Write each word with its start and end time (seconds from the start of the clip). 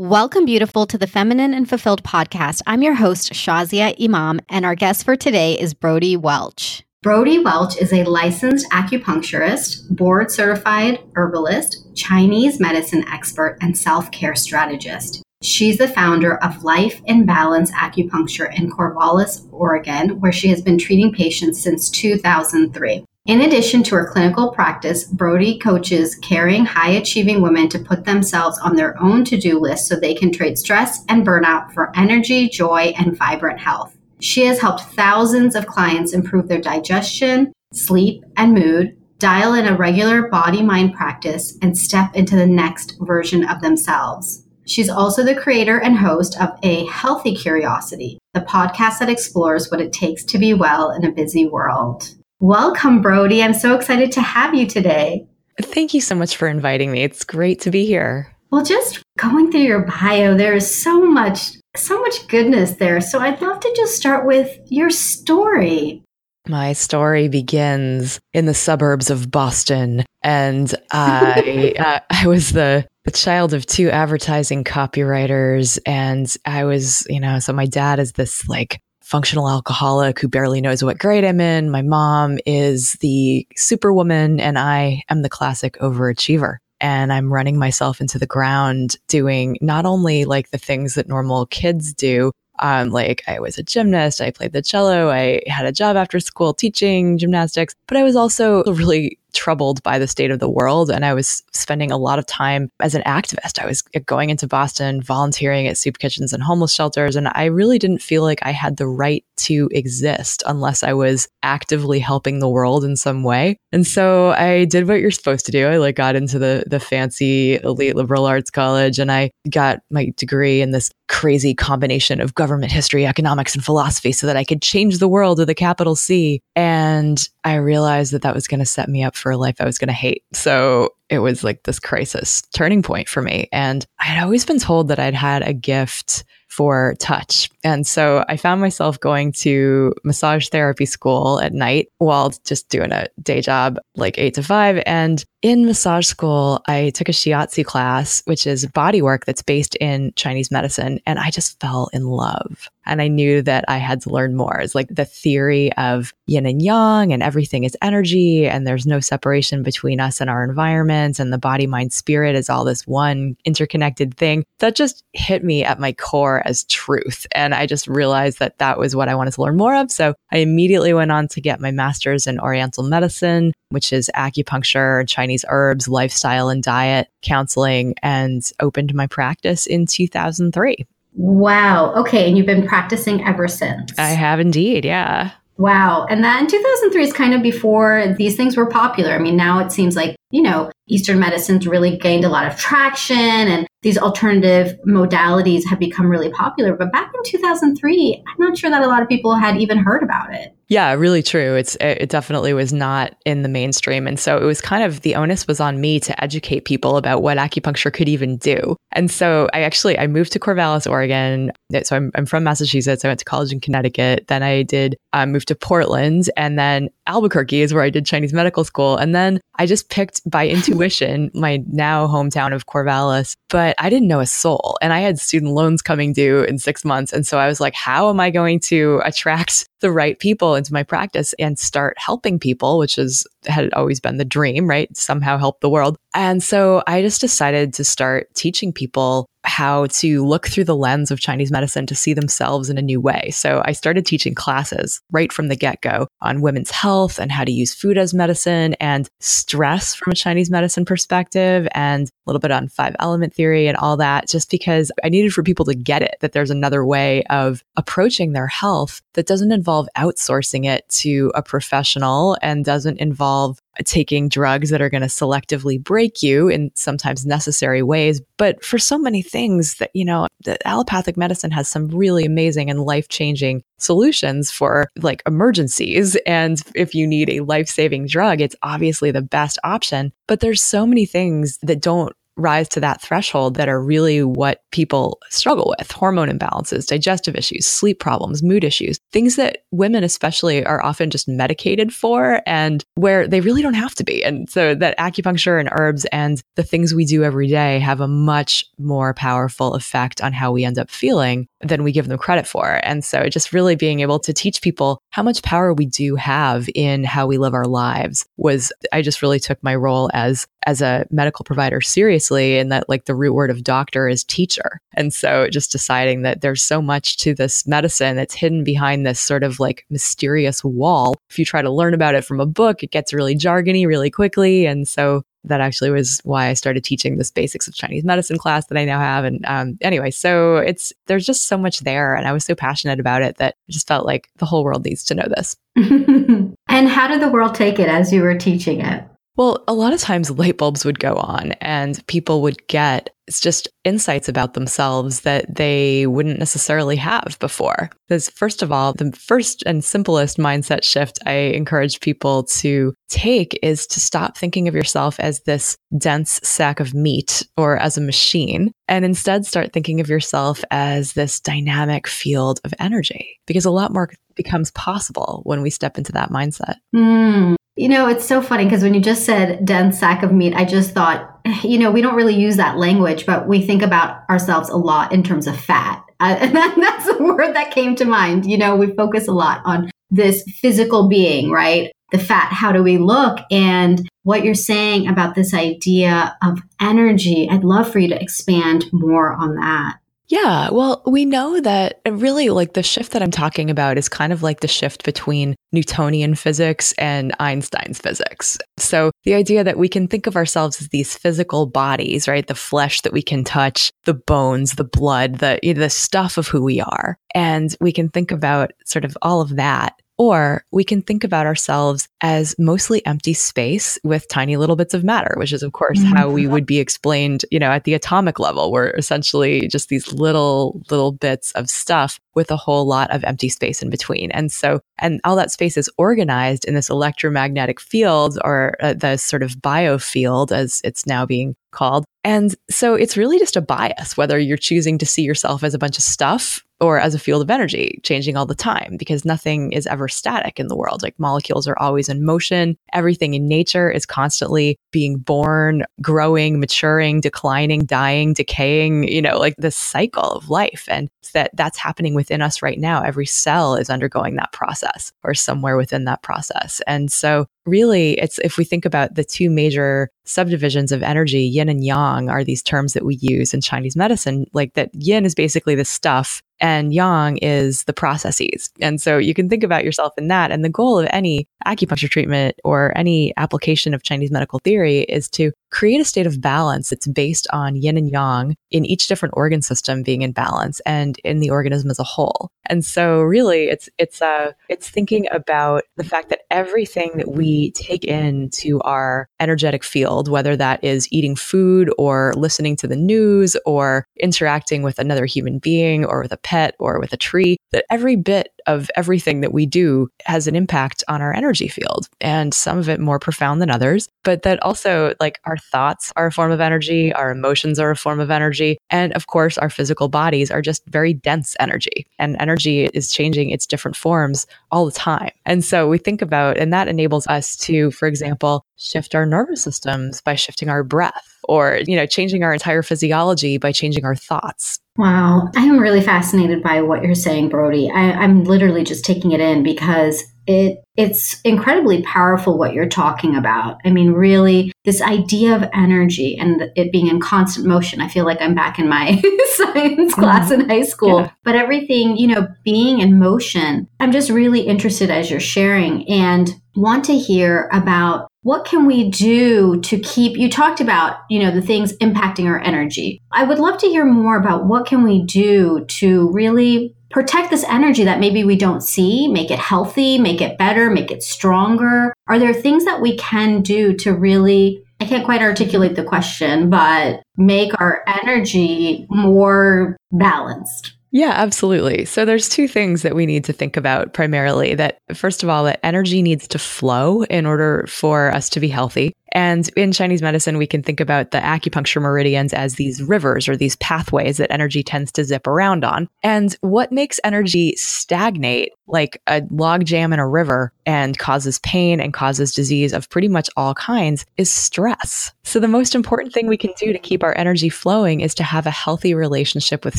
Welcome, 0.00 0.46
beautiful, 0.46 0.86
to 0.86 0.96
the 0.96 1.06
Feminine 1.06 1.52
and 1.52 1.68
Fulfilled 1.68 2.02
podcast. 2.02 2.62
I'm 2.66 2.80
your 2.80 2.94
host, 2.94 3.34
Shazia 3.34 3.94
Imam, 4.02 4.40
and 4.48 4.64
our 4.64 4.74
guest 4.74 5.04
for 5.04 5.14
today 5.14 5.58
is 5.60 5.74
Brodie 5.74 6.16
Welch. 6.16 6.82
Brodie 7.02 7.44
Welch 7.44 7.76
is 7.76 7.92
a 7.92 8.04
licensed 8.04 8.66
acupuncturist, 8.70 9.94
board 9.94 10.30
certified 10.30 11.00
herbalist, 11.16 11.94
Chinese 11.94 12.58
medicine 12.58 13.04
expert, 13.08 13.58
and 13.60 13.76
self 13.76 14.10
care 14.10 14.34
strategist. 14.34 15.22
She's 15.42 15.76
the 15.76 15.86
founder 15.86 16.42
of 16.42 16.64
Life 16.64 17.02
in 17.04 17.26
Balance 17.26 17.70
Acupuncture 17.72 18.50
in 18.58 18.70
Corvallis, 18.70 19.46
Oregon, 19.52 20.18
where 20.18 20.32
she 20.32 20.48
has 20.48 20.62
been 20.62 20.78
treating 20.78 21.12
patients 21.12 21.62
since 21.62 21.90
2003. 21.90 23.04
In 23.30 23.42
addition 23.42 23.84
to 23.84 23.94
her 23.94 24.08
clinical 24.10 24.50
practice, 24.50 25.04
Brodie 25.04 25.60
coaches 25.60 26.16
caring, 26.16 26.64
high 26.64 26.90
achieving 26.90 27.40
women 27.40 27.68
to 27.68 27.78
put 27.78 28.04
themselves 28.04 28.58
on 28.58 28.74
their 28.74 29.00
own 29.00 29.24
to 29.26 29.36
do 29.36 29.60
list 29.60 29.86
so 29.86 29.94
they 29.94 30.14
can 30.14 30.32
trade 30.32 30.58
stress 30.58 31.04
and 31.08 31.24
burnout 31.24 31.72
for 31.72 31.96
energy, 31.96 32.48
joy, 32.48 32.92
and 32.98 33.16
vibrant 33.16 33.60
health. 33.60 33.96
She 34.18 34.46
has 34.46 34.58
helped 34.58 34.80
thousands 34.96 35.54
of 35.54 35.68
clients 35.68 36.12
improve 36.12 36.48
their 36.48 36.60
digestion, 36.60 37.52
sleep, 37.72 38.24
and 38.36 38.52
mood, 38.52 38.96
dial 39.20 39.54
in 39.54 39.68
a 39.68 39.76
regular 39.76 40.26
body 40.26 40.60
mind 40.60 40.94
practice, 40.94 41.56
and 41.62 41.78
step 41.78 42.16
into 42.16 42.34
the 42.34 42.48
next 42.48 42.96
version 42.98 43.48
of 43.48 43.60
themselves. 43.60 44.42
She's 44.66 44.90
also 44.90 45.22
the 45.22 45.36
creator 45.36 45.78
and 45.78 45.96
host 45.96 46.36
of 46.40 46.58
A 46.64 46.84
Healthy 46.86 47.36
Curiosity, 47.36 48.18
the 48.34 48.40
podcast 48.40 48.98
that 48.98 49.08
explores 49.08 49.70
what 49.70 49.80
it 49.80 49.92
takes 49.92 50.24
to 50.24 50.38
be 50.38 50.52
well 50.52 50.90
in 50.90 51.04
a 51.04 51.12
busy 51.12 51.46
world. 51.46 52.16
Welcome, 52.42 53.02
Brodie. 53.02 53.42
I'm 53.42 53.52
so 53.52 53.74
excited 53.74 54.12
to 54.12 54.22
have 54.22 54.54
you 54.54 54.66
today. 54.66 55.26
Thank 55.60 55.92
you 55.92 56.00
so 56.00 56.14
much 56.14 56.38
for 56.38 56.48
inviting 56.48 56.90
me. 56.90 57.02
It's 57.02 57.22
great 57.22 57.60
to 57.60 57.70
be 57.70 57.84
here. 57.84 58.34
Well, 58.50 58.64
just 58.64 59.02
going 59.18 59.50
through 59.50 59.60
your 59.60 59.84
bio, 59.84 60.34
there 60.34 60.54
is 60.54 60.82
so 60.82 61.04
much, 61.04 61.50
so 61.76 62.00
much 62.00 62.26
goodness 62.28 62.76
there. 62.76 63.02
So 63.02 63.18
I'd 63.18 63.42
love 63.42 63.60
to 63.60 63.74
just 63.76 63.94
start 63.94 64.26
with 64.26 64.58
your 64.70 64.88
story. 64.88 66.02
My 66.48 66.72
story 66.72 67.28
begins 67.28 68.18
in 68.32 68.46
the 68.46 68.54
suburbs 68.54 69.10
of 69.10 69.30
Boston, 69.30 70.06
and 70.22 70.74
I 70.90 71.74
uh, 71.78 72.00
I 72.08 72.26
was 72.26 72.52
the 72.52 72.86
the 73.04 73.10
child 73.10 73.52
of 73.52 73.66
two 73.66 73.90
advertising 73.90 74.64
copywriters, 74.64 75.78
and 75.84 76.34
I 76.46 76.64
was 76.64 77.06
you 77.10 77.20
know 77.20 77.38
so 77.38 77.52
my 77.52 77.66
dad 77.66 77.98
is 77.98 78.12
this 78.12 78.48
like 78.48 78.80
functional 79.10 79.50
alcoholic 79.50 80.20
who 80.20 80.28
barely 80.28 80.60
knows 80.60 80.84
what 80.84 80.98
grade 80.98 81.24
I'm 81.24 81.40
in. 81.40 81.68
My 81.68 81.82
mom 81.82 82.38
is 82.46 82.92
the 83.00 83.46
superwoman, 83.56 84.38
and 84.38 84.56
I 84.58 85.02
am 85.08 85.22
the 85.22 85.28
classic 85.28 85.76
overachiever. 85.78 86.58
And 86.80 87.12
I'm 87.12 87.32
running 87.32 87.58
myself 87.58 88.00
into 88.00 88.18
the 88.18 88.26
ground 88.26 88.96
doing 89.08 89.58
not 89.60 89.84
only 89.84 90.24
like 90.24 90.50
the 90.50 90.58
things 90.58 90.94
that 90.94 91.08
normal 91.08 91.46
kids 91.46 91.92
do, 91.92 92.32
um, 92.60 92.90
like 92.90 93.22
I 93.26 93.40
was 93.40 93.58
a 93.58 93.62
gymnast, 93.62 94.20
I 94.20 94.30
played 94.30 94.52
the 94.52 94.62
cello, 94.62 95.10
I 95.10 95.42
had 95.46 95.66
a 95.66 95.72
job 95.72 95.96
after 95.96 96.20
school 96.20 96.54
teaching 96.54 97.18
gymnastics, 97.18 97.74
but 97.86 97.96
I 97.96 98.02
was 98.02 98.16
also 98.16 98.62
really 98.64 99.18
troubled 99.32 99.82
by 99.82 99.98
the 99.98 100.08
state 100.08 100.30
of 100.30 100.38
the 100.38 100.48
world. 100.48 100.90
And 100.90 101.04
I 101.04 101.14
was 101.14 101.42
spending 101.52 101.90
a 101.90 101.96
lot 101.96 102.18
of 102.18 102.26
time 102.26 102.70
as 102.80 102.94
an 102.94 103.02
activist. 103.02 103.58
I 103.60 103.66
was 103.66 103.82
going 103.82 104.30
into 104.30 104.46
Boston, 104.46 105.02
volunteering 105.02 105.66
at 105.66 105.78
soup 105.78 105.98
kitchens 105.98 106.32
and 106.32 106.42
homeless 106.42 106.74
shelters. 106.74 107.16
And 107.16 107.28
I 107.28 107.46
really 107.46 107.78
didn't 107.78 108.02
feel 108.02 108.22
like 108.22 108.40
I 108.42 108.50
had 108.50 108.76
the 108.76 108.88
right 108.88 109.24
to 109.36 109.68
exist 109.72 110.42
unless 110.46 110.82
I 110.82 110.92
was 110.92 111.28
actively 111.42 111.98
helping 111.98 112.38
the 112.38 112.48
world 112.48 112.84
in 112.84 112.96
some 112.96 113.22
way. 113.22 113.56
And 113.72 113.86
so 113.86 114.30
I 114.32 114.66
did 114.66 114.86
what 114.86 115.00
you're 115.00 115.10
supposed 115.10 115.46
to 115.46 115.52
do. 115.52 115.66
I 115.66 115.78
like 115.78 115.96
got 115.96 116.16
into 116.16 116.38
the 116.38 116.64
the 116.66 116.80
fancy 116.80 117.54
elite 117.56 117.96
liberal 117.96 118.26
arts 118.26 118.50
college 118.50 118.98
and 118.98 119.10
I 119.10 119.30
got 119.48 119.80
my 119.90 120.12
degree 120.16 120.60
in 120.60 120.70
this 120.70 120.90
crazy 121.20 121.52
combination 121.52 122.18
of 122.18 122.34
government 122.34 122.72
history, 122.72 123.04
economics, 123.04 123.54
and 123.54 123.62
philosophy 123.62 124.10
so 124.10 124.26
that 124.26 124.38
I 124.38 124.44
could 124.44 124.62
change 124.62 124.96
the 124.96 125.08
world 125.08 125.38
with 125.38 125.50
a 125.50 125.54
capital 125.54 125.94
C. 125.94 126.40
And 126.56 127.20
I 127.44 127.56
realized 127.56 128.14
that 128.14 128.22
that 128.22 128.34
was 128.34 128.48
going 128.48 128.60
to 128.60 128.64
set 128.64 128.88
me 128.88 129.04
up 129.04 129.14
for 129.14 129.30
a 129.30 129.36
life 129.36 129.56
I 129.60 129.66
was 129.66 129.76
going 129.76 129.88
to 129.88 129.92
hate. 129.92 130.24
So 130.32 130.94
it 131.10 131.18
was 131.18 131.44
like 131.44 131.64
this 131.64 131.78
crisis 131.78 132.40
turning 132.56 132.80
point 132.80 133.06
for 133.06 133.20
me. 133.20 133.50
And 133.52 133.84
I 133.98 134.04
had 134.04 134.24
always 134.24 134.46
been 134.46 134.58
told 134.58 134.88
that 134.88 134.98
I'd 134.98 135.12
had 135.12 135.42
a 135.42 135.52
gift 135.52 136.24
for 136.50 136.94
touch. 136.98 137.48
And 137.62 137.86
so 137.86 138.24
I 138.28 138.36
found 138.36 138.60
myself 138.60 138.98
going 138.98 139.32
to 139.32 139.94
massage 140.02 140.48
therapy 140.48 140.84
school 140.84 141.40
at 141.40 141.52
night 141.52 141.88
while 141.98 142.32
just 142.44 142.68
doing 142.68 142.90
a 142.90 143.06
day 143.22 143.40
job, 143.40 143.78
like 143.94 144.18
eight 144.18 144.34
to 144.34 144.42
five. 144.42 144.82
And 144.84 145.24
in 145.42 145.64
massage 145.64 146.06
school, 146.06 146.60
I 146.66 146.90
took 146.90 147.08
a 147.08 147.12
shiatsu 147.12 147.64
class, 147.64 148.20
which 148.24 148.46
is 148.46 148.66
body 148.66 149.00
work 149.00 149.26
that's 149.26 149.42
based 149.42 149.76
in 149.76 150.12
Chinese 150.16 150.50
medicine. 150.50 151.00
And 151.06 151.18
I 151.18 151.30
just 151.30 151.58
fell 151.60 151.88
in 151.92 152.06
love. 152.06 152.68
And 152.90 153.00
I 153.00 153.08
knew 153.08 153.40
that 153.42 153.64
I 153.68 153.78
had 153.78 154.02
to 154.02 154.10
learn 154.10 154.34
more. 154.34 154.60
It's 154.60 154.74
like 154.74 154.88
the 154.88 155.04
theory 155.04 155.72
of 155.74 156.12
yin 156.26 156.44
and 156.44 156.60
yang, 156.60 157.12
and 157.12 157.22
everything 157.22 157.64
is 157.64 157.76
energy, 157.80 158.46
and 158.46 158.66
there's 158.66 158.84
no 158.84 158.98
separation 158.98 159.62
between 159.62 160.00
us 160.00 160.20
and 160.20 160.28
our 160.28 160.44
environment, 160.44 161.20
and 161.20 161.32
the 161.32 161.38
body, 161.38 161.66
mind, 161.66 161.92
spirit 161.92 162.34
is 162.34 162.50
all 162.50 162.64
this 162.64 162.86
one 162.86 163.36
interconnected 163.44 164.16
thing. 164.16 164.44
That 164.58 164.74
just 164.74 165.04
hit 165.12 165.44
me 165.44 165.64
at 165.64 165.78
my 165.78 165.92
core 165.92 166.42
as 166.44 166.64
truth. 166.64 167.26
And 167.32 167.54
I 167.54 167.66
just 167.66 167.86
realized 167.86 168.40
that 168.40 168.58
that 168.58 168.78
was 168.78 168.96
what 168.96 169.08
I 169.08 169.14
wanted 169.14 169.34
to 169.34 169.42
learn 169.42 169.56
more 169.56 169.74
of. 169.76 169.90
So 169.90 170.14
I 170.32 170.38
immediately 170.38 170.92
went 170.92 171.12
on 171.12 171.28
to 171.28 171.40
get 171.40 171.60
my 171.60 171.70
master's 171.70 172.26
in 172.26 172.40
Oriental 172.40 172.82
medicine, 172.82 173.52
which 173.68 173.92
is 173.92 174.10
acupuncture, 174.16 175.08
Chinese 175.08 175.44
herbs, 175.48 175.86
lifestyle 175.88 176.48
and 176.48 176.62
diet 176.62 177.08
counseling, 177.22 177.94
and 178.02 178.42
opened 178.58 178.94
my 178.94 179.06
practice 179.06 179.66
in 179.66 179.86
2003. 179.86 180.86
Wow. 181.14 181.94
Okay. 181.94 182.28
And 182.28 182.36
you've 182.36 182.46
been 182.46 182.66
practicing 182.66 183.24
ever 183.24 183.48
since. 183.48 183.98
I 183.98 184.10
have 184.10 184.40
indeed. 184.40 184.84
Yeah. 184.84 185.32
Wow. 185.56 186.06
And 186.08 186.24
that 186.24 186.40
in 186.40 186.46
2003 186.46 187.02
is 187.02 187.12
kind 187.12 187.34
of 187.34 187.42
before 187.42 188.14
these 188.16 188.36
things 188.36 188.56
were 188.56 188.66
popular. 188.66 189.12
I 189.12 189.18
mean, 189.18 189.36
now 189.36 189.58
it 189.58 189.72
seems 189.72 189.96
like, 189.96 190.16
you 190.30 190.42
know, 190.42 190.70
Eastern 190.88 191.18
medicine's 191.18 191.66
really 191.66 191.96
gained 191.96 192.24
a 192.24 192.28
lot 192.28 192.46
of 192.46 192.56
traction 192.56 193.16
and 193.16 193.66
these 193.82 193.96
alternative 193.96 194.78
modalities 194.86 195.66
have 195.66 195.78
become 195.78 196.06
really 196.06 196.30
popular. 196.30 196.74
But 196.74 196.92
back 196.92 197.10
in 197.14 197.20
2003, 197.24 198.22
I'm 198.26 198.46
not 198.46 198.58
sure 198.58 198.68
that 198.70 198.82
a 198.82 198.86
lot 198.86 199.00
of 199.00 199.08
people 199.08 199.34
had 199.34 199.56
even 199.56 199.78
heard 199.78 200.02
about 200.02 200.34
it. 200.34 200.54
Yeah, 200.68 200.92
really 200.92 201.22
true. 201.22 201.56
It's 201.56 201.76
it 201.80 202.10
definitely 202.10 202.52
was 202.52 202.72
not 202.72 203.16
in 203.24 203.42
the 203.42 203.48
mainstream, 203.48 204.06
and 204.06 204.20
so 204.20 204.36
it 204.36 204.44
was 204.44 204.60
kind 204.60 204.84
of 204.84 205.00
the 205.00 205.16
onus 205.16 205.48
was 205.48 205.58
on 205.58 205.80
me 205.80 205.98
to 205.98 206.22
educate 206.22 206.64
people 206.64 206.96
about 206.96 207.22
what 207.22 207.38
acupuncture 207.38 207.92
could 207.92 208.08
even 208.08 208.36
do. 208.36 208.76
And 208.92 209.10
so 209.10 209.48
I 209.52 209.62
actually 209.62 209.98
I 209.98 210.06
moved 210.06 210.30
to 210.32 210.38
Corvallis, 210.38 210.88
Oregon. 210.88 211.50
So 211.82 211.96
I'm 211.96 212.12
I'm 212.14 212.24
from 212.24 212.44
Massachusetts. 212.44 213.04
I 213.04 213.08
went 213.08 213.18
to 213.18 213.24
college 213.24 213.52
in 213.52 213.58
Connecticut. 213.58 214.28
Then 214.28 214.44
I 214.44 214.62
did 214.62 214.96
uh, 215.12 215.26
move 215.26 215.44
to 215.46 215.56
Portland, 215.56 216.30
and 216.36 216.56
then 216.56 216.88
Albuquerque 217.08 217.62
is 217.62 217.74
where 217.74 217.82
I 217.82 217.90
did 217.90 218.06
Chinese 218.06 218.32
medical 218.32 218.62
school. 218.62 218.96
And 218.96 219.12
then 219.12 219.40
I 219.56 219.66
just 219.66 219.90
picked 219.90 220.19
by 220.26 220.48
intuition 220.48 221.30
my 221.34 221.62
now 221.66 222.06
hometown 222.06 222.54
of 222.54 222.66
Corvallis, 222.66 223.34
but 223.48 223.74
I 223.78 223.90
didn't 223.90 224.08
know 224.08 224.20
a 224.20 224.26
soul. 224.26 224.78
And 224.80 224.92
I 224.92 225.00
had 225.00 225.18
student 225.18 225.52
loans 225.52 225.82
coming 225.82 226.12
due 226.12 226.42
in 226.42 226.58
six 226.58 226.84
months. 226.84 227.12
And 227.12 227.26
so 227.26 227.38
I 227.38 227.46
was 227.46 227.60
like, 227.60 227.74
how 227.74 228.10
am 228.10 228.20
I 228.20 228.30
going 228.30 228.60
to 228.60 229.00
attract 229.04 229.66
the 229.80 229.90
right 229.90 230.18
people 230.18 230.54
into 230.54 230.72
my 230.72 230.82
practice 230.82 231.34
and 231.38 231.58
start 231.58 231.96
helping 231.98 232.38
people, 232.38 232.78
which 232.78 232.98
is 232.98 233.26
had 233.46 233.72
always 233.72 234.00
been 234.00 234.18
the 234.18 234.24
dream, 234.24 234.68
right? 234.68 234.94
Somehow 234.96 235.38
help 235.38 235.60
the 235.60 235.70
world. 235.70 235.96
And 236.14 236.42
so 236.42 236.82
I 236.86 237.02
just 237.02 237.20
decided 237.20 237.72
to 237.74 237.84
start 237.84 238.28
teaching 238.34 238.72
people 238.72 239.26
how 239.50 239.86
to 239.86 240.24
look 240.24 240.46
through 240.46 240.64
the 240.64 240.76
lens 240.76 241.10
of 241.10 241.18
Chinese 241.18 241.50
medicine 241.50 241.84
to 241.86 241.94
see 241.96 242.14
themselves 242.14 242.70
in 242.70 242.78
a 242.78 242.82
new 242.82 243.00
way. 243.00 243.30
So 243.32 243.62
I 243.64 243.72
started 243.72 244.06
teaching 244.06 244.34
classes 244.34 245.02
right 245.10 245.32
from 245.32 245.48
the 245.48 245.56
get 245.56 245.80
go 245.80 246.06
on 246.20 246.40
women's 246.40 246.70
health 246.70 247.18
and 247.18 247.32
how 247.32 247.44
to 247.44 247.50
use 247.50 247.74
food 247.74 247.98
as 247.98 248.14
medicine 248.14 248.74
and 248.74 249.08
stress 249.18 249.94
from 249.94 250.12
a 250.12 250.14
Chinese 250.14 250.50
medicine 250.50 250.84
perspective 250.84 251.66
and 251.72 252.06
a 252.06 252.10
little 252.26 252.38
bit 252.38 252.52
on 252.52 252.68
five 252.68 252.94
element 253.00 253.34
theory 253.34 253.66
and 253.66 253.76
all 253.76 253.96
that, 253.96 254.28
just 254.28 254.50
because 254.50 254.92
I 255.02 255.08
needed 255.08 255.34
for 255.34 255.42
people 255.42 255.64
to 255.64 255.74
get 255.74 256.02
it 256.02 256.14
that 256.20 256.32
there's 256.32 256.50
another 256.50 256.86
way 256.86 257.24
of 257.24 257.64
approaching 257.76 258.32
their 258.32 258.46
health 258.46 259.02
that 259.14 259.26
doesn't 259.26 259.52
involve 259.52 259.88
outsourcing 259.96 260.64
it 260.64 260.88
to 261.00 261.32
a 261.34 261.42
professional 261.42 262.38
and 262.40 262.64
doesn't 262.64 262.98
involve 262.98 263.58
taking 263.84 264.28
drugs 264.28 264.70
that 264.70 264.82
are 264.82 264.90
going 264.90 265.00
to 265.02 265.06
selectively 265.06 265.82
break 265.82 266.22
you 266.22 266.48
in 266.48 266.70
sometimes 266.74 267.24
necessary 267.24 267.82
ways. 267.82 268.20
But 268.36 268.64
for 268.64 268.78
so 268.78 268.98
many 268.98 269.22
things 269.22 269.76
that, 269.76 269.90
you 269.94 270.04
know, 270.04 270.26
the 270.44 270.56
allopathic 270.66 271.16
medicine 271.16 271.50
has 271.52 271.68
some 271.68 271.88
really 271.88 272.24
amazing 272.24 272.70
and 272.70 272.82
life 272.82 273.08
changing 273.08 273.62
solutions 273.78 274.50
for 274.50 274.88
like 274.96 275.22
emergencies. 275.26 276.16
And 276.26 276.60
if 276.74 276.94
you 276.94 277.06
need 277.06 277.30
a 277.30 277.40
life 277.40 277.68
saving 277.68 278.06
drug, 278.06 278.40
it's 278.40 278.56
obviously 278.62 279.10
the 279.10 279.22
best 279.22 279.58
option. 279.64 280.12
But 280.26 280.40
there's 280.40 280.62
so 280.62 280.86
many 280.86 281.06
things 281.06 281.58
that 281.62 281.80
don't 281.80 282.14
rise 282.40 282.68
to 282.70 282.80
that 282.80 283.00
threshold 283.00 283.54
that 283.54 283.68
are 283.68 283.82
really 283.82 284.22
what 284.22 284.62
people 284.70 285.18
struggle 285.30 285.74
with 285.78 285.90
hormone 285.90 286.28
imbalances, 286.28 286.86
digestive 286.86 287.36
issues, 287.36 287.66
sleep 287.66 287.98
problems, 287.98 288.42
mood 288.42 288.64
issues, 288.64 288.98
things 289.12 289.36
that 289.36 289.58
women 289.70 290.04
especially 290.04 290.64
are 290.64 290.82
often 290.82 291.10
just 291.10 291.28
medicated 291.28 291.92
for 291.92 292.42
and 292.46 292.84
where 292.94 293.26
they 293.26 293.40
really 293.40 293.62
don't 293.62 293.74
have 293.74 293.94
to 293.94 294.04
be. 294.04 294.22
And 294.24 294.48
so 294.48 294.74
that 294.74 294.98
acupuncture 294.98 295.58
and 295.58 295.68
herbs 295.72 296.04
and 296.06 296.42
the 296.56 296.62
things 296.62 296.94
we 296.94 297.04
do 297.04 297.24
every 297.24 297.48
day 297.48 297.78
have 297.78 298.00
a 298.00 298.08
much 298.08 298.64
more 298.78 299.14
powerful 299.14 299.74
effect 299.74 300.20
on 300.20 300.32
how 300.32 300.52
we 300.52 300.64
end 300.64 300.78
up 300.78 300.90
feeling 300.90 301.46
than 301.60 301.82
we 301.82 301.92
give 301.92 302.08
them 302.08 302.18
credit 302.18 302.46
for. 302.46 302.80
And 302.82 303.04
so 303.04 303.28
just 303.28 303.52
really 303.52 303.76
being 303.76 304.00
able 304.00 304.18
to 304.20 304.32
teach 304.32 304.62
people 304.62 305.02
how 305.10 305.22
much 305.22 305.42
power 305.42 305.72
we 305.74 305.86
do 305.86 306.16
have 306.16 306.68
in 306.74 307.04
how 307.04 307.26
we 307.26 307.38
live 307.38 307.54
our 307.54 307.66
lives 307.66 308.26
was 308.36 308.72
I 308.92 309.02
just 309.02 309.22
really 309.22 309.38
took 309.38 309.62
my 309.62 309.74
role 309.74 310.10
as 310.14 310.46
as 310.66 310.82
a 310.82 311.06
medical 311.10 311.44
provider 311.44 311.80
seriously 311.80 312.29
and 312.30 312.70
that 312.72 312.88
like 312.88 313.04
the 313.04 313.14
root 313.14 313.34
word 313.34 313.50
of 313.50 313.64
doctor 313.64 314.08
is 314.08 314.24
teacher. 314.24 314.80
And 314.94 315.12
so 315.12 315.48
just 315.48 315.72
deciding 315.72 316.22
that 316.22 316.40
there's 316.40 316.62
so 316.62 316.80
much 316.82 317.16
to 317.18 317.34
this 317.34 317.66
medicine 317.66 318.16
that's 318.16 318.34
hidden 318.34 318.64
behind 318.64 319.06
this 319.06 319.20
sort 319.20 319.42
of 319.42 319.60
like 319.60 319.84
mysterious 319.90 320.64
wall. 320.64 321.16
If 321.30 321.38
you 321.38 321.44
try 321.44 321.62
to 321.62 321.70
learn 321.70 321.94
about 321.94 322.14
it 322.14 322.24
from 322.24 322.40
a 322.40 322.46
book, 322.46 322.82
it 322.82 322.90
gets 322.90 323.12
really 323.12 323.36
jargony 323.36 323.86
really 323.86 324.10
quickly. 324.10 324.66
And 324.66 324.86
so 324.86 325.22
that 325.44 325.60
actually 325.60 325.90
was 325.90 326.20
why 326.24 326.48
I 326.48 326.54
started 326.54 326.84
teaching 326.84 327.16
this 327.16 327.30
basics 327.30 327.66
of 327.66 327.74
Chinese 327.74 328.04
medicine 328.04 328.38
class 328.38 328.66
that 328.66 328.78
I 328.78 328.84
now 328.84 329.00
have. 329.00 329.24
And 329.24 329.44
um, 329.46 329.78
anyway, 329.80 330.10
so 330.10 330.56
it's 330.56 330.92
there's 331.06 331.26
just 331.26 331.46
so 331.46 331.56
much 331.56 331.80
there, 331.80 332.14
and 332.14 332.28
I 332.28 332.32
was 332.32 332.44
so 332.44 332.54
passionate 332.54 333.00
about 333.00 333.22
it 333.22 333.38
that 333.38 333.54
I 333.68 333.72
just 333.72 333.88
felt 333.88 334.06
like 334.06 334.28
the 334.36 334.46
whole 334.46 334.64
world 334.64 334.84
needs 334.84 335.04
to 335.04 335.14
know 335.14 335.26
this. 335.34 335.56
and 335.76 336.88
how 336.88 337.08
did 337.08 337.22
the 337.22 337.30
world 337.30 337.54
take 337.54 337.78
it 337.78 337.88
as 337.88 338.12
you 338.12 338.22
were 338.22 338.36
teaching 338.36 338.80
it? 338.80 339.04
Well, 339.40 339.64
a 339.66 339.72
lot 339.72 339.94
of 339.94 340.00
times 340.00 340.30
light 340.30 340.58
bulbs 340.58 340.84
would 340.84 340.98
go 340.98 341.14
on 341.14 341.52
and 341.62 342.06
people 342.08 342.42
would 342.42 342.66
get 342.66 343.08
it's 343.26 343.40
just 343.40 343.68
insights 343.84 344.28
about 344.28 344.52
themselves 344.52 345.20
that 345.20 345.54
they 345.54 346.06
wouldn't 346.06 346.38
necessarily 346.38 346.96
have 346.96 347.38
before. 347.38 347.88
Because, 348.06 348.28
first 348.28 348.60
of 348.60 348.70
all, 348.70 348.92
the 348.92 349.12
first 349.12 349.62
and 349.64 349.82
simplest 349.82 350.36
mindset 350.36 350.82
shift 350.82 351.20
I 351.24 351.32
encourage 351.54 352.00
people 352.00 352.42
to 352.58 352.92
take 353.08 353.58
is 353.62 353.86
to 353.86 354.00
stop 354.00 354.36
thinking 354.36 354.68
of 354.68 354.74
yourself 354.74 355.18
as 355.20 355.40
this 355.42 355.78
dense 355.96 356.40
sack 356.42 356.78
of 356.80 356.92
meat 356.92 357.46
or 357.56 357.78
as 357.78 357.96
a 357.96 358.02
machine, 358.02 358.72
and 358.88 359.04
instead 359.04 359.46
start 359.46 359.72
thinking 359.72 360.00
of 360.00 360.10
yourself 360.10 360.62
as 360.72 361.12
this 361.12 361.40
dynamic 361.40 362.08
field 362.08 362.60
of 362.64 362.74
energy. 362.80 363.38
Because 363.46 363.64
a 363.64 363.70
lot 363.70 363.92
more 363.92 364.10
becomes 364.34 364.72
possible 364.72 365.40
when 365.44 365.62
we 365.62 365.70
step 365.70 365.96
into 365.96 366.12
that 366.12 366.30
mindset. 366.30 366.74
Mm. 366.92 367.54
You 367.80 367.88
know, 367.88 368.08
it's 368.08 368.26
so 368.26 368.42
funny 368.42 368.64
because 368.64 368.82
when 368.82 368.92
you 368.92 369.00
just 369.00 369.24
said 369.24 369.64
dense 369.64 369.98
sack 369.98 370.22
of 370.22 370.32
meat, 370.32 370.52
I 370.54 370.66
just 370.66 370.90
thought, 370.90 371.40
you 371.62 371.78
know, 371.78 371.90
we 371.90 372.02
don't 372.02 372.14
really 372.14 372.34
use 372.34 372.56
that 372.56 372.76
language, 372.76 373.24
but 373.24 373.48
we 373.48 373.62
think 373.62 373.80
about 373.80 374.28
ourselves 374.28 374.68
a 374.68 374.76
lot 374.76 375.14
in 375.14 375.22
terms 375.22 375.46
of 375.46 375.58
fat. 375.58 376.04
Uh, 376.20 376.36
and 376.40 376.54
that, 376.54 376.74
that's 376.76 377.06
the 377.06 377.24
word 377.24 377.56
that 377.56 377.70
came 377.70 377.96
to 377.96 378.04
mind. 378.04 378.44
You 378.44 378.58
know, 378.58 378.76
we 378.76 378.94
focus 378.94 379.28
a 379.28 379.32
lot 379.32 379.62
on 379.64 379.90
this 380.10 380.44
physical 380.60 381.08
being, 381.08 381.50
right? 381.50 381.90
The 382.12 382.18
fat, 382.18 382.52
how 382.52 382.70
do 382.70 382.82
we 382.82 382.98
look? 382.98 383.38
And 383.50 384.06
what 384.24 384.44
you're 384.44 384.54
saying 384.54 385.08
about 385.08 385.34
this 385.34 385.54
idea 385.54 386.36
of 386.42 386.60
energy, 386.82 387.48
I'd 387.50 387.64
love 387.64 387.90
for 387.90 387.98
you 387.98 388.08
to 388.08 388.20
expand 388.20 388.92
more 388.92 389.32
on 389.32 389.54
that. 389.54 389.99
Yeah, 390.30 390.70
well, 390.70 391.02
we 391.06 391.24
know 391.24 391.60
that 391.60 392.00
uh, 392.06 392.12
really 392.12 392.50
like 392.50 392.74
the 392.74 392.84
shift 392.84 393.10
that 393.12 393.22
I'm 393.22 393.32
talking 393.32 393.68
about 393.68 393.98
is 393.98 394.08
kind 394.08 394.32
of 394.32 394.44
like 394.44 394.60
the 394.60 394.68
shift 394.68 395.04
between 395.04 395.56
Newtonian 395.72 396.36
physics 396.36 396.92
and 396.98 397.34
Einstein's 397.40 397.98
physics. 397.98 398.56
So 398.78 399.10
the 399.24 399.34
idea 399.34 399.64
that 399.64 399.76
we 399.76 399.88
can 399.88 400.06
think 400.06 400.28
of 400.28 400.36
ourselves 400.36 400.80
as 400.80 400.88
these 400.90 401.16
physical 401.16 401.66
bodies, 401.66 402.28
right? 402.28 402.46
The 402.46 402.54
flesh 402.54 403.00
that 403.00 403.12
we 403.12 403.22
can 403.22 403.42
touch, 403.42 403.90
the 404.04 404.14
bones, 404.14 404.74
the 404.74 404.84
blood, 404.84 405.38
the 405.38 405.58
you 405.64 405.74
know, 405.74 405.80
the 405.80 405.90
stuff 405.90 406.38
of 406.38 406.46
who 406.46 406.62
we 406.62 406.80
are. 406.80 407.18
And 407.34 407.74
we 407.80 407.90
can 407.90 408.08
think 408.08 408.30
about 408.30 408.70
sort 408.84 409.04
of 409.04 409.18
all 409.22 409.40
of 409.40 409.56
that 409.56 410.00
or 410.20 410.66
we 410.70 410.84
can 410.84 411.00
think 411.00 411.24
about 411.24 411.46
ourselves 411.46 412.06
as 412.20 412.54
mostly 412.58 413.04
empty 413.06 413.32
space 413.32 413.98
with 414.04 414.28
tiny 414.28 414.58
little 414.58 414.76
bits 414.76 414.92
of 414.92 415.02
matter, 415.02 415.32
which 415.38 415.50
is, 415.50 415.62
of 415.62 415.72
course, 415.72 415.98
mm-hmm. 415.98 416.14
how 416.14 416.28
we 416.28 416.46
would 416.46 416.66
be 416.66 416.78
explained, 416.78 417.46
you 417.50 417.58
know, 417.58 417.70
at 417.70 417.84
the 417.84 417.94
atomic 417.94 418.38
level. 418.38 418.70
We're 418.70 418.90
essentially 418.90 419.66
just 419.66 419.88
these 419.88 420.12
little, 420.12 420.82
little 420.90 421.12
bits 421.12 421.52
of 421.52 421.70
stuff 421.70 422.20
with 422.34 422.50
a 422.50 422.56
whole 422.58 422.84
lot 422.84 423.10
of 423.10 423.24
empty 423.24 423.48
space 423.48 423.82
in 423.82 423.88
between. 423.88 424.30
And 424.32 424.52
so, 424.52 424.80
and 424.98 425.22
all 425.24 425.36
that 425.36 425.52
space 425.52 425.78
is 425.78 425.88
organized 425.96 426.66
in 426.66 426.74
this 426.74 426.90
electromagnetic 426.90 427.80
field 427.80 428.38
or 428.44 428.76
uh, 428.80 428.92
the 428.92 429.16
sort 429.16 429.42
of 429.42 429.52
biofield, 429.52 430.52
as 430.52 430.82
it's 430.84 431.06
now 431.06 431.24
being 431.24 431.56
called. 431.70 432.04
And 432.24 432.54
so 432.68 432.94
it's 432.94 433.16
really 433.16 433.38
just 433.38 433.56
a 433.56 433.62
bias, 433.62 434.18
whether 434.18 434.38
you're 434.38 434.58
choosing 434.58 434.98
to 434.98 435.06
see 435.06 435.22
yourself 435.22 435.64
as 435.64 435.72
a 435.72 435.78
bunch 435.78 435.96
of 435.96 436.04
stuff 436.04 436.62
or 436.80 436.98
as 436.98 437.14
a 437.14 437.18
field 437.18 437.42
of 437.42 437.50
energy, 437.50 438.00
changing 438.02 438.36
all 438.36 438.46
the 438.46 438.54
time 438.54 438.96
because 438.98 439.24
nothing 439.24 439.72
is 439.72 439.86
ever 439.86 440.08
static 440.08 440.58
in 440.58 440.68
the 440.68 440.76
world. 440.76 441.02
Like 441.02 441.18
molecules 441.18 441.68
are 441.68 441.78
always 441.78 442.08
in 442.08 442.24
motion. 442.24 442.76
Everything 442.92 443.34
in 443.34 443.46
nature 443.48 443.90
is 443.90 444.06
constantly 444.06 444.78
being 444.90 445.18
born, 445.18 445.84
growing, 446.00 446.58
maturing, 446.58 447.20
declining, 447.20 447.84
dying, 447.84 448.32
decaying, 448.32 449.08
you 449.08 449.20
know, 449.20 449.38
like 449.38 449.54
this 449.58 449.76
cycle 449.76 450.30
of 450.32 450.48
life. 450.48 450.86
And 450.88 451.08
that 451.32 451.50
that's 451.54 451.78
happening 451.78 452.14
within 452.14 452.42
us 452.42 452.62
right 452.62 452.78
now. 452.78 453.02
Every 453.02 453.26
cell 453.26 453.76
is 453.76 453.90
undergoing 453.90 454.36
that 454.36 454.52
process 454.52 455.12
or 455.22 455.34
somewhere 455.34 455.76
within 455.76 456.04
that 456.04 456.22
process. 456.22 456.80
And 456.86 457.10
so 457.12 457.46
really 457.66 458.18
it's 458.18 458.38
if 458.40 458.56
we 458.56 458.64
think 458.64 458.84
about 458.84 459.14
the 459.14 459.24
two 459.24 459.50
major 459.50 460.10
subdivisions 460.24 460.92
of 460.92 461.02
energy, 461.02 461.42
yin 461.42 461.68
and 461.68 461.84
yang 461.84 462.28
are 462.28 462.44
these 462.44 462.62
terms 462.62 462.94
that 462.94 463.04
we 463.04 463.16
use 463.16 463.54
in 463.54 463.60
Chinese 463.60 463.96
medicine, 463.96 464.46
like 464.52 464.74
that 464.74 464.90
yin 464.94 465.24
is 465.24 465.34
basically 465.34 465.74
the 465.74 465.84
stuff 465.84 466.42
and 466.60 466.92
yang 466.92 467.38
is 467.38 467.84
the 467.84 467.92
processes. 467.92 468.70
And 468.80 469.00
so 469.00 469.18
you 469.18 469.34
can 469.34 469.48
think 469.48 469.64
about 469.64 469.84
yourself 469.84 470.12
in 470.18 470.28
that. 470.28 470.50
And 470.50 470.64
the 470.64 470.68
goal 470.68 470.98
of 470.98 471.08
any 471.10 471.48
acupuncture 471.66 472.10
treatment 472.10 472.56
or 472.64 472.96
any 472.96 473.32
application 473.36 473.94
of 473.94 474.02
Chinese 474.02 474.30
medical 474.30 474.58
theory 474.60 475.00
is 475.00 475.28
to 475.30 475.52
create 475.70 476.00
a 476.00 476.04
state 476.04 476.26
of 476.26 476.40
balance 476.40 476.90
that's 476.90 477.06
based 477.06 477.46
on 477.52 477.76
yin 477.76 477.96
and 477.96 478.10
yang 478.10 478.56
in 478.70 478.84
each 478.84 479.06
different 479.06 479.34
organ 479.36 479.62
system 479.62 480.02
being 480.02 480.22
in 480.22 480.32
balance 480.32 480.80
and 480.80 481.18
in 481.24 481.40
the 481.40 481.50
organism 481.50 481.90
as 481.90 481.98
a 481.98 482.04
whole. 482.04 482.50
And 482.66 482.84
so 482.84 483.22
really 483.22 483.64
it's 483.64 483.88
it's 483.98 484.22
uh 484.22 484.52
it's 484.68 484.88
thinking 484.88 485.26
about 485.32 485.84
the 485.96 486.04
fact 486.04 486.28
that 486.28 486.40
everything 486.50 487.12
that 487.16 487.32
we 487.32 487.72
take 487.72 488.04
into 488.04 488.80
our 488.80 489.28
energetic 489.40 489.82
field, 489.82 490.28
whether 490.28 490.56
that 490.56 490.82
is 490.84 491.08
eating 491.10 491.36
food 491.36 491.90
or 491.98 492.32
listening 492.36 492.76
to 492.76 492.86
the 492.86 492.96
news 492.96 493.56
or 493.66 494.06
interacting 494.18 494.82
with 494.82 494.98
another 494.98 495.26
human 495.26 495.58
being 495.58 496.04
or 496.04 496.22
with 496.22 496.32
a 496.32 496.36
pet 496.36 496.74
or 496.78 497.00
with 497.00 497.12
a 497.12 497.16
tree, 497.16 497.56
that 497.72 497.84
every 497.90 498.16
bit 498.16 498.52
of 498.76 498.90
everything 498.96 499.40
that 499.40 499.52
we 499.52 499.66
do 499.66 500.08
has 500.24 500.46
an 500.46 500.56
impact 500.56 501.02
on 501.08 501.20
our 501.20 501.34
energy 501.34 501.68
field 501.68 502.08
and 502.20 502.52
some 502.54 502.78
of 502.78 502.88
it 502.88 503.00
more 503.00 503.18
profound 503.18 503.60
than 503.60 503.70
others 503.70 504.08
but 504.22 504.42
that 504.42 504.62
also 504.62 505.14
like 505.20 505.40
our 505.44 505.56
thoughts 505.56 506.12
are 506.16 506.26
a 506.26 506.32
form 506.32 506.52
of 506.52 506.60
energy 506.60 507.12
our 507.14 507.30
emotions 507.30 507.78
are 507.78 507.90
a 507.90 507.96
form 507.96 508.20
of 508.20 508.30
energy 508.30 508.78
and 508.90 509.12
of 509.14 509.26
course 509.26 509.58
our 509.58 509.70
physical 509.70 510.08
bodies 510.08 510.50
are 510.50 510.62
just 510.62 510.84
very 510.86 511.12
dense 511.12 511.56
energy 511.60 512.06
and 512.18 512.36
energy 512.38 512.86
is 512.94 513.10
changing 513.10 513.50
its 513.50 513.66
different 513.66 513.96
forms 513.96 514.46
all 514.70 514.86
the 514.86 514.92
time. 514.92 515.30
And 515.46 515.64
so 515.64 515.88
we 515.88 515.98
think 515.98 516.22
about 516.22 516.58
and 516.58 516.72
that 516.72 516.88
enables 516.88 517.26
us 517.26 517.56
to 517.58 517.90
for 517.92 518.06
example 518.08 518.64
shift 518.76 519.14
our 519.14 519.26
nervous 519.26 519.62
systems 519.62 520.20
by 520.22 520.34
shifting 520.34 520.68
our 520.68 520.82
breath 520.82 521.38
or 521.44 521.80
you 521.86 521.96
know 521.96 522.06
changing 522.06 522.42
our 522.42 522.52
entire 522.52 522.82
physiology 522.82 523.58
by 523.58 523.72
changing 523.72 524.04
our 524.04 524.16
thoughts 524.16 524.78
Wow. 525.00 525.48
I 525.56 525.64
am 525.64 525.78
really 525.78 526.02
fascinated 526.02 526.62
by 526.62 526.82
what 526.82 527.02
you're 527.02 527.14
saying, 527.14 527.48
Brodie. 527.48 527.90
I, 527.90 528.22
am 528.22 528.44
literally 528.44 528.84
just 528.84 529.02
taking 529.02 529.32
it 529.32 529.40
in 529.40 529.62
because 529.62 530.22
it 530.46 530.84
it's 530.94 531.40
incredibly 531.40 532.02
powerful 532.02 532.58
what 532.58 532.74
you're 532.74 532.86
talking 532.86 533.34
about. 533.34 533.78
I 533.86 533.92
mean, 533.92 534.12
really, 534.12 534.72
this 534.84 535.00
idea 535.00 535.56
of 535.56 535.64
energy 535.72 536.36
and 536.38 536.70
it 536.76 536.92
being 536.92 537.06
in 537.06 537.18
constant 537.18 537.66
motion. 537.66 538.02
I 538.02 538.08
feel 538.08 538.26
like 538.26 538.42
I'm 538.42 538.54
back 538.54 538.78
in 538.78 538.90
my 538.90 539.12
science 539.54 540.12
mm-hmm. 540.12 540.20
class 540.20 540.50
in 540.50 540.68
high 540.68 540.82
school. 540.82 541.20
Yeah. 541.20 541.30
But 541.44 541.56
everything, 541.56 542.18
you 542.18 542.26
know, 542.26 542.48
being 542.62 543.00
in 543.00 543.18
motion, 543.18 543.88
I'm 544.00 544.12
just 544.12 544.28
really 544.28 544.60
interested 544.60 545.10
as 545.10 545.30
you're 545.30 545.40
sharing 545.40 546.06
and 546.10 546.52
want 546.76 547.06
to 547.06 547.16
hear 547.16 547.70
about 547.72 548.29
what 548.42 548.64
can 548.64 548.86
we 548.86 549.10
do 549.10 549.80
to 549.82 549.98
keep 549.98 550.36
you 550.36 550.48
talked 550.48 550.80
about 550.80 551.18
you 551.28 551.42
know 551.42 551.50
the 551.50 551.62
things 551.62 551.96
impacting 551.98 552.46
our 552.46 552.60
energy. 552.60 553.20
I 553.32 553.44
would 553.44 553.58
love 553.58 553.78
to 553.78 553.86
hear 553.86 554.04
more 554.04 554.38
about 554.38 554.66
what 554.66 554.86
can 554.86 555.02
we 555.02 555.22
do 555.24 555.84
to 555.86 556.30
really 556.32 556.94
protect 557.10 557.50
this 557.50 557.64
energy 557.64 558.04
that 558.04 558.20
maybe 558.20 558.44
we 558.44 558.56
don't 558.56 558.82
see 558.82 559.28
make 559.28 559.50
it 559.50 559.58
healthy 559.58 560.18
make 560.18 560.40
it 560.40 560.58
better 560.58 560.90
make 560.90 561.10
it 561.10 561.22
stronger. 561.22 562.14
Are 562.28 562.38
there 562.38 562.54
things 562.54 562.84
that 562.84 563.00
we 563.00 563.16
can 563.16 563.62
do 563.62 563.94
to 563.96 564.14
really 564.14 564.82
i 565.00 565.04
can't 565.04 565.24
quite 565.24 565.42
articulate 565.42 565.96
the 565.96 566.04
question 566.04 566.70
but 566.70 567.22
make 567.36 567.78
our 567.80 568.04
energy 568.22 569.06
more 569.10 569.96
balanced 570.12 570.94
yeah, 571.12 571.32
absolutely. 571.34 572.04
So 572.04 572.24
there's 572.24 572.48
two 572.48 572.68
things 572.68 573.02
that 573.02 573.16
we 573.16 573.26
need 573.26 573.44
to 573.44 573.52
think 573.52 573.76
about 573.76 574.12
primarily 574.12 574.74
that 574.76 575.00
first 575.14 575.42
of 575.42 575.48
all 575.48 575.64
that 575.64 575.80
energy 575.84 576.22
needs 576.22 576.46
to 576.48 576.58
flow 576.58 577.22
in 577.24 577.46
order 577.46 577.84
for 577.88 578.32
us 578.32 578.48
to 578.50 578.60
be 578.60 578.68
healthy 578.68 579.14
And 579.32 579.68
in 579.76 579.92
Chinese 579.92 580.22
medicine, 580.22 580.58
we 580.58 580.66
can 580.66 580.82
think 580.82 581.00
about 581.00 581.30
the 581.30 581.38
acupuncture 581.38 582.02
meridians 582.02 582.52
as 582.52 582.74
these 582.74 583.02
rivers 583.02 583.48
or 583.48 583.56
these 583.56 583.76
pathways 583.76 584.38
that 584.38 584.52
energy 584.52 584.82
tends 584.82 585.12
to 585.12 585.24
zip 585.24 585.46
around 585.46 585.84
on. 585.84 586.08
And 586.22 586.56
what 586.60 586.92
makes 586.92 587.20
energy 587.22 587.74
stagnate 587.76 588.72
like 588.86 589.22
a 589.28 589.42
log 589.50 589.84
jam 589.84 590.12
in 590.12 590.18
a 590.18 590.28
river 590.28 590.72
and 590.86 591.18
causes 591.18 591.58
pain 591.60 592.00
and 592.00 592.12
causes 592.12 592.52
disease 592.52 592.92
of 592.92 593.08
pretty 593.10 593.28
much 593.28 593.48
all 593.56 593.74
kinds 593.74 594.24
is 594.36 594.50
stress. 594.50 595.32
So 595.42 595.58
the 595.58 595.68
most 595.68 595.94
important 595.94 596.32
thing 596.32 596.46
we 596.46 596.56
can 596.56 596.72
do 596.78 596.92
to 596.92 596.98
keep 596.98 597.22
our 597.22 597.36
energy 597.36 597.68
flowing 597.68 598.20
is 598.20 598.34
to 598.36 598.44
have 598.44 598.66
a 598.66 598.70
healthy 598.70 599.14
relationship 599.14 599.84
with 599.84 599.98